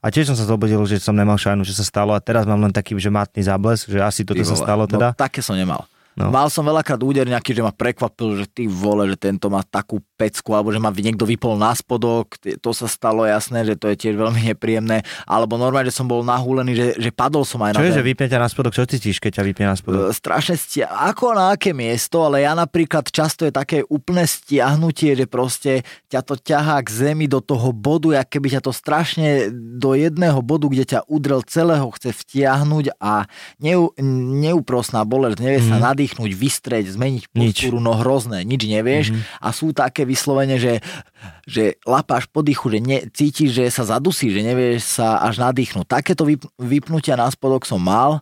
[0.00, 2.58] A tiež som sa zobudil, že som nemal šajnu, že sa stalo a teraz mám
[2.58, 5.12] len taký, že matný záblesk, že asi toto Ty sa stalo teda.
[5.12, 5.84] No, také som nemal.
[6.12, 6.28] No.
[6.28, 9.96] Mal som veľakrát úder nejaký, že ma prekvapil, že ty vole, že tento má takú
[10.20, 13.96] pecku, alebo že ma niekto vypol na spodok, to sa stalo jasné, že to je
[13.96, 17.80] tiež veľmi nepríjemné, alebo normálne, že som bol nahúlený, že, že padol som aj Čo
[17.80, 18.08] na je, že zem.
[18.12, 20.00] vypne ťa na spodok, čo cítiš, keď ťa vypne na spodok?
[20.04, 25.16] E, strašne stia- ako na aké miesto, ale ja napríklad často je také úplné stiahnutie,
[25.16, 25.80] že proste
[26.12, 29.48] ťa to ťahá k zemi do toho bodu, jak keby ťa to strašne
[29.80, 33.24] do jedného bodu, kde ťa udrel celého, chce vtiahnuť a
[33.56, 33.88] neu,
[34.44, 35.70] neúprosná bolesť, nevieš mm.
[35.72, 37.38] sa nadýchnuť, vystrieť, zmeniť Mhm.
[37.38, 37.56] Nič.
[37.62, 39.22] postúru, no hrozné, nič nevieš mm.
[39.38, 40.82] a sú také vyslovene, že,
[41.46, 45.86] že lapáš po dýchu, že ne, cítiš, že sa zadusí, že nevieš sa až nadýchnuť.
[45.86, 48.18] Takéto vyp, vypnutia na spodok som mal,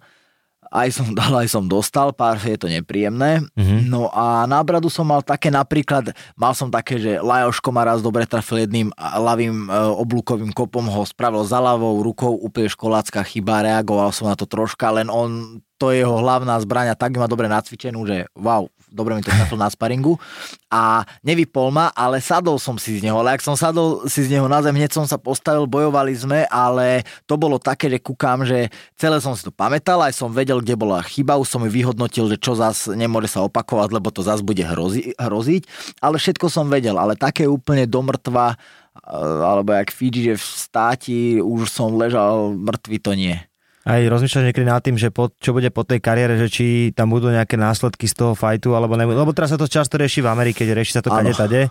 [0.70, 3.40] aj som dal, aj som dostal, pár je to nepríjemné.
[3.56, 3.88] Mhm.
[3.88, 8.04] No a na bradu som mal také napríklad, mal som také, že Lajoško ma raz
[8.04, 13.64] dobre trafil jedným ľavým e, oblúkovým kopom, ho spravil za ľavou rukou, úplne školácká chyba,
[13.64, 17.24] reagoval som na to troška, len on, to je jeho hlavná zbraň a tak má
[17.24, 20.20] dobre nacvičenú, že wow, dobre mi to trafil na sparingu
[20.68, 24.36] a nevypol ma, ale sadol som si z neho, ale ak som sadol si z
[24.36, 28.44] neho na zem, hneď som sa postavil, bojovali sme, ale to bolo také, že kúkam,
[28.44, 28.68] že
[29.00, 32.28] celé som si to pamätal, aj som vedel, kde bola chyba, už som ju vyhodnotil,
[32.28, 35.64] že čo zas nemôže sa opakovať, lebo to zas bude hrozi, hroziť,
[36.04, 40.44] ale všetko som vedel, ale také úplne do mŕtva, eh, alebo jak Fiji, že v
[40.44, 43.49] státi už som ležal mŕtvy, to nie.
[43.90, 47.10] Aj rozmýšľaš niekedy nad tým, že po, čo bude po tej kariére, že či tam
[47.10, 49.18] budú nejaké následky z toho fajtu, alebo nebudú.
[49.18, 51.66] Lebo teraz sa to často rieši v Amerike, že rieši sa to kade tade,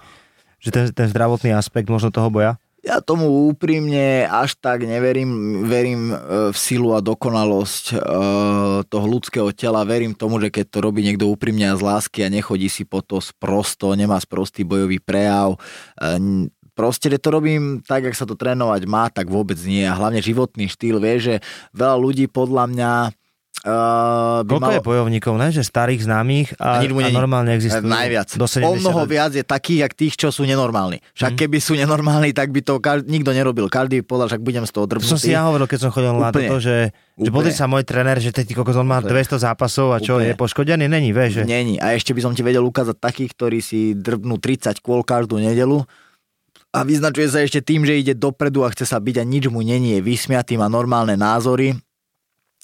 [0.59, 2.59] že ten, ten zdravotný aspekt možno toho boja.
[2.79, 5.63] Ja tomu úprimne až tak neverím.
[5.67, 6.15] Verím e,
[6.55, 7.95] v silu a dokonalosť e,
[8.87, 9.83] toho ľudského tela.
[9.83, 13.03] Verím tomu, že keď to robí niekto úprimne a z lásky a nechodí si po
[13.03, 15.59] to sprosto, nemá sprostý bojový prejav.
[16.79, 19.83] Proste, že to robím tak, jak sa to trénovať má, tak vôbec nie.
[19.83, 21.33] A hlavne životný štýl, vie, že
[21.73, 22.91] veľa ľudí podľa mňa
[23.65, 24.73] uh, by Koľko malo...
[24.73, 25.47] je bojovníkov, ne?
[25.49, 27.83] Že starých známych a, A nič mu a normálne existujú.
[27.83, 28.31] Najviac.
[28.31, 31.03] Do 70 O mnoho viac je takých, jak tých, čo sú nenormálni.
[31.13, 31.37] Však Mhm.
[31.37, 33.67] keby sú nenormálni, tak by to každý, nikto nerobil.
[33.67, 35.11] Každý povedal, však budem z toho To drbnutý.
[35.11, 36.47] som si ja hovoril, keď som chodil na Úplne.
[36.47, 36.77] toto, že,
[37.13, 37.35] že Úplne.
[37.35, 40.25] pozri sa môj tréner, že ty kokos, on má 200 zápasov a čo, Úplne.
[40.25, 40.85] je poškodený?
[40.87, 41.43] Není, vieš, že...
[41.43, 41.75] Není.
[41.77, 45.83] A ešte by som ti vedel ukázať takých, ktorí si drbnú 30 kôl každú nedelu
[46.69, 49.65] a vyznačuje sa ešte tým, že ide dopredu a chce sa byť a nič mu
[49.65, 51.73] není, je vysmiatý, má normálne názory.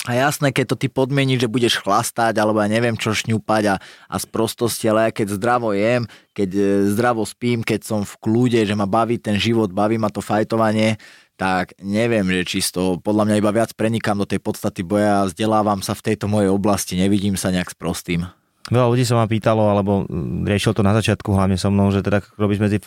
[0.05, 3.75] A jasné, keď to ty podmieníš, že budeš chlastať, alebo ja neviem čo šňupať a,
[3.81, 6.05] a z prostosti, ale ja keď zdravo jem,
[6.37, 6.61] keď e,
[6.93, 11.01] zdravo spím, keď som v kľude, že ma baví ten život, baví ma to fajtovanie,
[11.41, 15.81] tak neviem, že čisto, podľa mňa iba viac prenikám do tej podstaty boja a vzdelávam
[15.81, 18.29] sa v tejto mojej oblasti, nevidím sa nejak s prostým.
[18.65, 20.09] Veľa ľudí sa ma pýtalo, alebo
[20.41, 22.77] riešil to na začiatku hlavne so mnou, že teda robíš medzi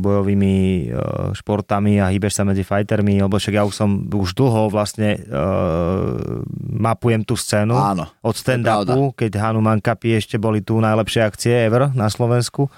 [0.00, 4.72] bojovými uh, športami a hýbeš sa medzi fightermi, lebo však ja už som už dlho
[4.72, 6.40] vlastne uh,
[6.80, 7.76] mapujem tú scénu.
[7.76, 12.72] Áno, Od stand-upu, keď Hanuman Cupy ešte boli tu najlepšie akcie ever na Slovensku.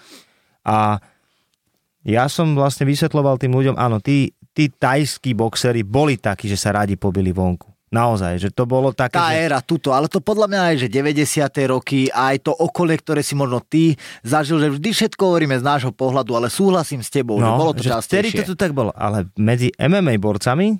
[0.66, 0.98] A
[2.02, 6.74] ja som vlastne vysvetloval tým ľuďom, áno, tí, tí tajskí boxery boli takí, že sa
[6.74, 7.70] radi pobili vonku.
[7.90, 9.42] Naozaj, že to bolo také, Tá že...
[9.42, 11.26] éra, tuto, ale to podľa mňa aj, že 90.
[11.66, 15.90] roky, aj to okolie, ktoré si možno ty zažil, že vždy všetko hovoríme z nášho
[15.90, 18.38] pohľadu, ale súhlasím s tebou, že bolo to No, že častejšie.
[18.40, 20.78] to tu tak bolo, ale medzi MMA borcami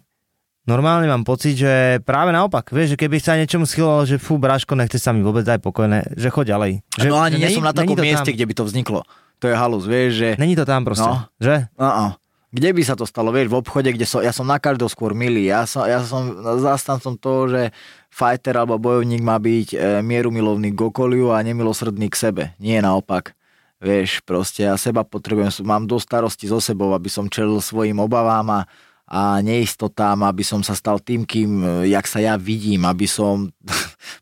[0.62, 4.78] normálne mám pocit, že práve naopak, vieš, že keby sa niečomu schylalo, že fú, Bráško,
[4.78, 6.72] nechce sa mi vôbec dať pokojné, že choď ďalej.
[6.94, 8.34] Že, no ani nie som na takom mieste, tam.
[8.34, 9.00] kde by to vzniklo.
[9.40, 10.28] To je halus, vieš, že...
[10.36, 11.26] Není to tam proste, No.
[11.40, 11.66] že?
[11.74, 12.12] Uh-uh.
[12.50, 15.14] Kde by sa to stalo, vieš, v obchode, kde som, ja som na každého skôr
[15.14, 17.62] milý, ja som, ja som zastancom toho, že
[18.10, 23.38] fighter alebo bojovník má byť e, mierumilovný k okoliu a nemilosrdný k sebe, nie naopak.
[23.78, 28.50] Vieš, proste ja seba potrebujem, mám dosť starosti so sebou, aby som čelil svojim obavám
[28.50, 28.60] a,
[29.06, 33.54] a neistotám, aby som sa stal tým, kým, jak sa ja vidím, aby som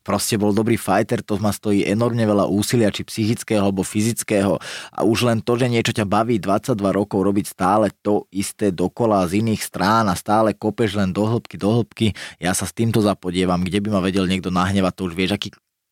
[0.02, 4.58] proste bol dobrý fighter, to ma stojí enormne veľa úsilia, či psychického alebo fyzického
[4.94, 9.24] a už len to, že niečo ťa baví 22 rokov robiť stále to isté dokola
[9.28, 13.04] z iných strán a stále kopeš len do hĺbky, do hĺbky, ja sa s týmto
[13.04, 15.48] zapodievam, kde by ma vedel niekto nahnevať, to už vieš, aký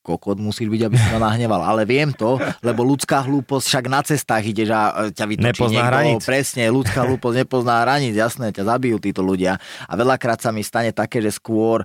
[0.07, 1.67] kokot musíš byť, aby si ma nahneval.
[1.67, 5.75] Ale viem to, lebo ľudská hlúposť však na cestách ideš a e, ťa vytočí Nepozná
[5.75, 5.91] niekto.
[5.91, 6.23] hraníc.
[6.23, 9.59] Presne, ľudská hlúposť nepozná hraníc, jasné, ťa zabijú títo ľudia.
[9.91, 11.83] A veľakrát sa mi stane také, že skôr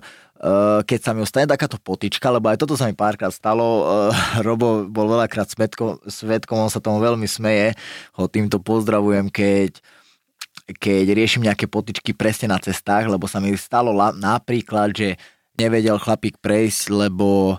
[0.82, 4.10] keď sa mi stane takáto potička, lebo aj toto sa mi párkrát stalo, uh,
[4.46, 7.78] Robo bol veľakrát svetkom, svetkom, on sa tomu veľmi smeje,
[8.18, 9.78] ho týmto pozdravujem, keď
[10.72, 15.18] keď riešim nejaké potičky presne na cestách, lebo sa mi stalo la- napríklad, že
[15.58, 17.58] nevedel chlapík prejsť, lebo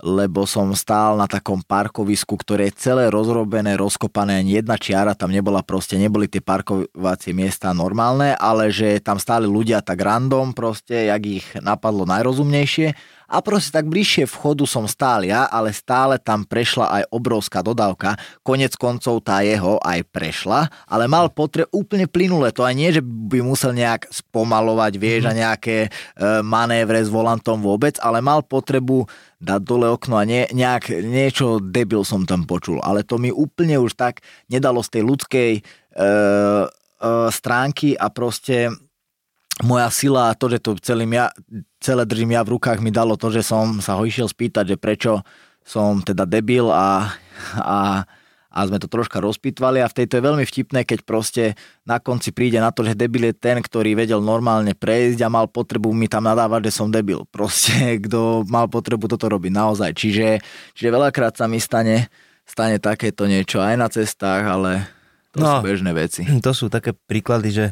[0.00, 5.32] lebo som stál na takom parkovisku, ktoré je celé rozrobené, rozkopané, ani jedna čiara tam
[5.32, 11.12] nebola proste, neboli tie parkovacie miesta normálne, ale že tam stáli ľudia tak random proste,
[11.12, 16.42] jak ich napadlo najrozumnejšie a proste tak bližšie vchodu som stál ja, ale stále tam
[16.42, 18.18] prešla aj obrovská dodávka.
[18.42, 22.50] Konec koncov tá jeho aj prešla, ale mal potre úplne plynule.
[22.58, 25.88] To aj nie, že by musel nejak spomalovať, vieš, a nejaké e,
[26.42, 29.06] manévre s volantom vôbec, ale mal potrebu
[29.38, 32.82] dať dole okno a nie, nejak, niečo debil som tam počul.
[32.82, 36.10] Ale to mi úplne už tak nedalo z tej ľudskej e, e,
[37.30, 38.74] stránky a proste
[39.62, 41.28] moja sila a to, že to celým ja,
[41.80, 44.76] celé držím ja v rukách, mi dalo to, že som sa ho išiel spýtať, že
[44.76, 45.24] prečo
[45.60, 47.12] som teda debil a,
[47.56, 48.02] a,
[48.48, 51.44] a sme to troška rozpitvali a v tejto je veľmi vtipné, keď proste
[51.84, 55.46] na konci príde na to, že debil je ten, ktorý vedel normálne prejsť a mal
[55.46, 57.24] potrebu mi tam nadávať, že som debil.
[57.34, 59.90] Proste, kto mal potrebu toto robiť naozaj.
[59.94, 60.26] Čiže,
[60.74, 62.08] čiže veľakrát sa mi stane,
[62.44, 64.84] stane takéto niečo aj na cestách, ale
[65.30, 65.62] to No.
[65.62, 66.26] sú bežné veci.
[66.42, 67.66] To sú také príklady, že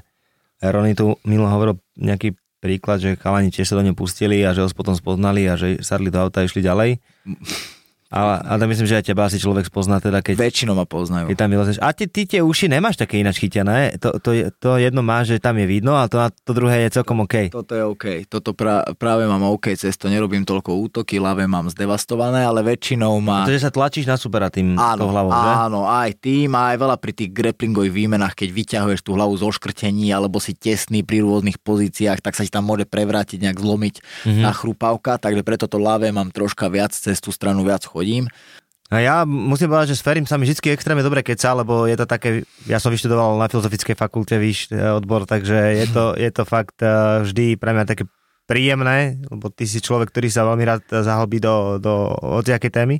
[0.62, 4.66] Rony tu milo hovoril nejaký príklad, že chalani tiež sa do neho pustili a že
[4.66, 6.98] ho potom spoznali a že sadli do auta a išli ďalej.
[8.08, 11.28] A, a tak myslím, že aj teba asi človek spozná teda, keď, Väčšinou ma poznajú.
[11.28, 11.76] keď tam vylezeš.
[11.78, 14.00] A ty, ty tie uši nemáš také ináč chytené.
[14.00, 17.20] To, to, to jedno máš, že tam je vidno a to, to druhé je celkom
[17.20, 17.52] OK.
[17.52, 18.04] Toto je OK.
[18.24, 23.44] Toto pra, práve mám OK cesto, nerobím toľko útoky, ľavé mám zdevastované, ale väčšinou má...
[23.44, 25.50] To, že sa tlačíš na supera tým Áno, hlavou, že?
[25.68, 30.08] áno, aj tým, aj veľa pri tých grapplingových výmenách, keď vyťahuješ tú hlavu zo škrtení
[30.08, 34.04] alebo si tesný pri rôznych pozíciách, tak sa ti tam môže prevrátiť, nejak zlomiť Mhm.
[34.24, 34.44] mm-hmm.
[34.44, 38.24] na chrupavka, takže preto to ľavé mám troška viac, cez tú stranu viac chodím.
[38.88, 41.92] A ja musím povedať, že s Ferim sa mi vždy extrémne dobre keca, lebo je
[41.92, 46.30] to také, ja som vyštudoval na filozofickej fakulte víš, e, odbor, takže je to, je
[46.30, 46.88] to fakt e,
[47.20, 48.08] vždy pre mňa také
[48.48, 52.96] príjemné, lebo ty si človek, ktorý sa veľmi rád zahlbí do, do hociakej témy.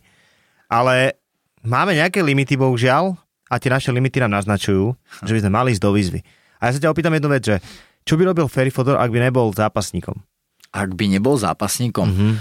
[0.69, 1.17] Ale
[1.65, 3.17] máme nejaké limity, bohužiaľ,
[3.49, 4.93] a tie naše limity nám naznačujú,
[5.25, 6.21] že by sme mali ísť do výzvy.
[6.61, 7.57] A ja sa ťa opýtam jednu vec, že
[8.05, 10.21] čo by robil Ferry Fodor, ak by nebol zápasníkom?
[10.69, 12.13] Ak by nebol zápasníkom, Mhm.
[12.13, 12.35] mm-hmm.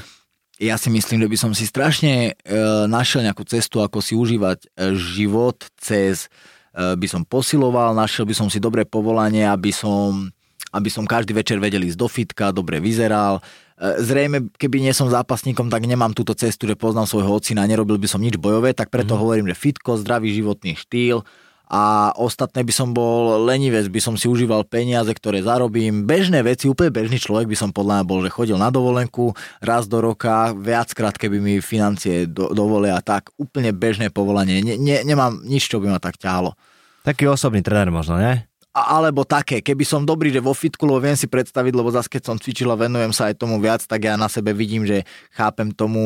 [0.58, 4.66] Ja si myslím, že by som si strašne e, našiel nejakú cestu, ako si užívať
[4.66, 6.30] e, život cez,
[6.74, 10.34] e, by som posiloval, našiel by som si dobré povolanie, aby som,
[10.74, 13.38] aby som každý večer vedel ísť do fitka, dobre vyzeral.
[13.78, 18.02] E, zrejme, keby nie som zápasníkom, tak nemám túto cestu, že poznám svojho ocina, nerobil
[18.02, 19.20] by som nič bojové, tak preto mm.
[19.22, 21.22] hovorím, že fitko, zdravý životný štýl,
[21.68, 26.08] a ostatné by som bol lenivec, by som si užíval peniaze, ktoré zarobím.
[26.08, 29.84] Bežné veci, úplne bežný človek by som podľa mňa bol, že chodil na dovolenku raz
[29.84, 33.36] do roka, viackrát, keby mi financie do, dovolia a tak.
[33.36, 34.64] Úplne bežné povolanie.
[34.64, 36.56] Ne, ne, nemám nič, čo by ma tak ťahalo.
[37.04, 38.48] Taký osobný tréner možno, ne?
[38.72, 42.30] Alebo také, keby som dobrý, že vo fitku, lebo viem si predstaviť, lebo zase keď
[42.30, 45.02] som cvičil a venujem sa aj tomu viac, tak ja na sebe vidím, že
[45.34, 46.00] chápem tomu,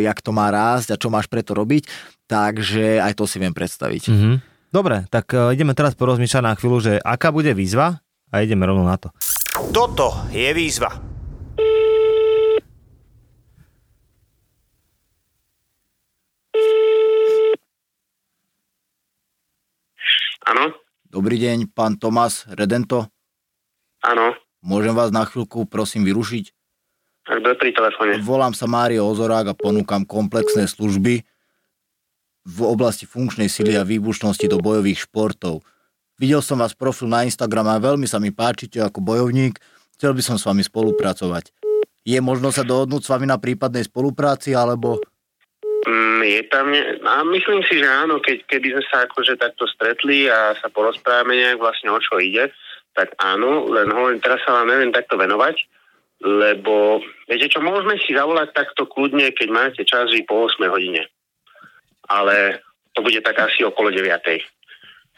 [0.00, 1.84] eh, jak to má rásť a čo máš preto robiť,
[2.24, 4.10] takže aj to si viem predstaviť.
[4.10, 4.53] Mhm.
[4.74, 8.02] Dobre, tak e, ideme teraz porozmýšľať na chvíľu, že aká bude výzva
[8.34, 9.14] a ideme rovno na to.
[9.70, 10.90] Toto je výzva.
[20.44, 20.74] Áno,
[21.06, 23.06] Dobrý deň, pán Tomás Redento.
[24.02, 24.34] áno.
[24.58, 26.44] Môžem vás na chvíľku prosím vyrušiť?
[27.30, 28.18] Je pri telefóne?
[28.18, 31.22] Volám sa Mário Ozorák a ponúkam komplexné služby
[32.44, 35.64] v oblasti funkčnej sily a výbušnosti do bojových športov.
[36.20, 39.58] Videl som vás profil na Instagram a veľmi sa mi páčite ako bojovník.
[39.96, 41.50] Chcel by som s vami spolupracovať.
[42.04, 45.00] Je možno sa dohodnúť s vami na prípadnej spolupráci, alebo...
[45.88, 47.00] Mm, je tam, ne...
[47.00, 51.34] a myslím si, že áno, keď, keby sme sa akože takto stretli a sa porozprávame
[51.34, 52.52] nejak vlastne o čo ide,
[52.92, 55.56] tak áno, len hovorím, teraz sa vám neviem takto venovať,
[56.22, 61.08] lebo viete čo, môžeme si zavolať takto kľudne, keď máte čas, po 8 hodine.
[62.08, 62.60] Ale
[62.94, 64.04] to bude tak asi okolo 9.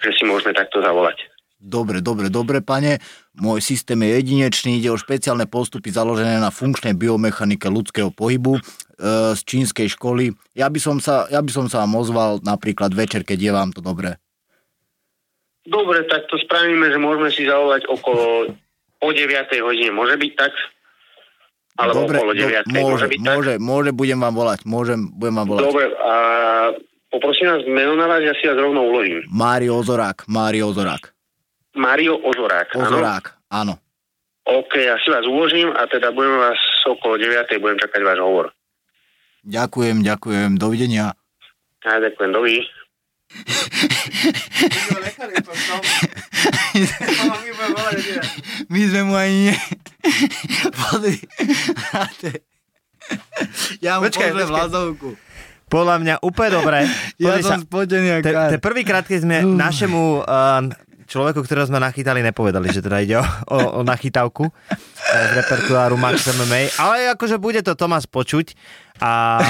[0.03, 1.20] Že si môžeme takto zavolať.
[1.57, 3.01] Dobre, dobre, dobre, pane.
[3.32, 8.62] Môj systém je jedinečný, ide o špeciálne postupy založené na funkčnej biomechanike ľudského pohybu e,
[9.32, 10.37] z čínskej školy.
[10.53, 13.70] Ja by, som sa, ja by som sa vám ozval napríklad večer, keď je vám
[13.72, 14.20] to dobré.
[15.64, 18.53] Dobre, tak to spravíme, že môžeme si zavolať okolo
[19.01, 19.49] o 9.
[19.64, 19.91] hodine.
[19.97, 20.53] Môže byť tak?
[21.77, 22.64] Alebo dobre, okolo 9.
[22.64, 25.62] do, môže, môže byť môže, môže, budem vám volať, môžem, budem vám volať.
[25.68, 26.12] Dobre, a
[27.12, 29.20] poprosím vás meno na vás, ja si vás rovno uložím.
[29.29, 31.12] Mário Ozorák, Mário Ozorák.
[31.77, 32.72] Mario Ozorák.
[32.72, 32.85] áno?
[32.89, 33.74] Ozorák, áno.
[34.47, 36.57] OK, ja si vás uložím a teda budem vás
[36.89, 37.51] okolo 9.
[37.61, 38.47] budem čakať váš hovor.
[39.45, 41.12] Ďakujem, ďakujem, dovidenia.
[41.85, 42.66] Ja ďakujem, dovi.
[48.72, 49.55] My sme mu ani ne...
[50.74, 51.16] Pozri.
[53.84, 55.09] ja mu Počkaj, počkaj, vlasovku.
[55.66, 56.78] Podľa mňa úplne dobre.
[57.22, 60.68] Ja Pozri sa, som spotený te, ako te prvýkrát, keď sme našemu um,
[61.09, 64.76] človeku, ktorého sme nachytali, nepovedali, že teda ide o, o, o nachytavku eh,
[65.09, 68.53] z repertoáru Max MMA, ale akože bude to Tomás počuť
[68.97, 69.41] a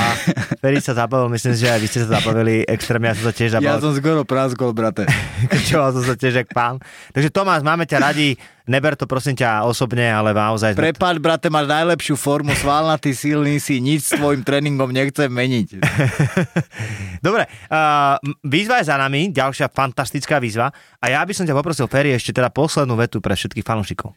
[0.58, 3.50] Feri sa zabavil, myslím, že aj vy ste sa zabavili extrémne, ja som sa tiež
[3.54, 5.06] Ja zabavil, som skoro praskol, brate.
[5.50, 6.82] Kričoval som sa tiež jak pán.
[7.14, 8.34] Takže Tomás, máme ťa radi,
[8.66, 13.78] neber to prosím ťa osobne, ale naozaj Prepáč, brate, máš najlepšiu formu, svalnatý, silný si,
[13.78, 15.78] nič s tvojim tréningom nechcem meniť.
[17.26, 21.86] Dobre, uh, výzva je za nami, ďalšia fantastická výzva a ja by som ťa poprosil,
[21.86, 24.10] Ferry, ešte teda poslednú vetu pre všetkých fanúšikov.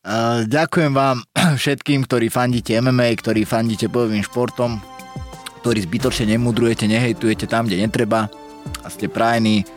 [0.00, 1.20] Uh, ďakujem vám
[1.60, 4.80] všetkým, ktorí fandíte MMA, ktorí fandíte bojovým športom,
[5.60, 8.32] ktorí zbytočne nemudrujete, nehejtujete tam, kde netreba
[8.80, 9.68] a ste prajní.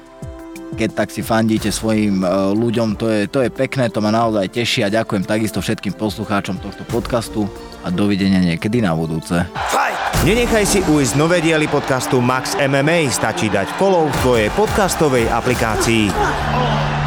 [0.79, 4.47] Keď tak si fandíte svojim uh, ľuďom, to je, to je pekné, to ma naozaj
[4.47, 7.43] teší a ďakujem takisto všetkým poslucháčom tohto podcastu
[7.83, 9.43] a dovidenia niekedy na budúce.
[10.23, 17.02] Nenechaj si ujsť nové diely podcastu Max MMA, stačí dať follow v tvojej podcastovej aplikácii.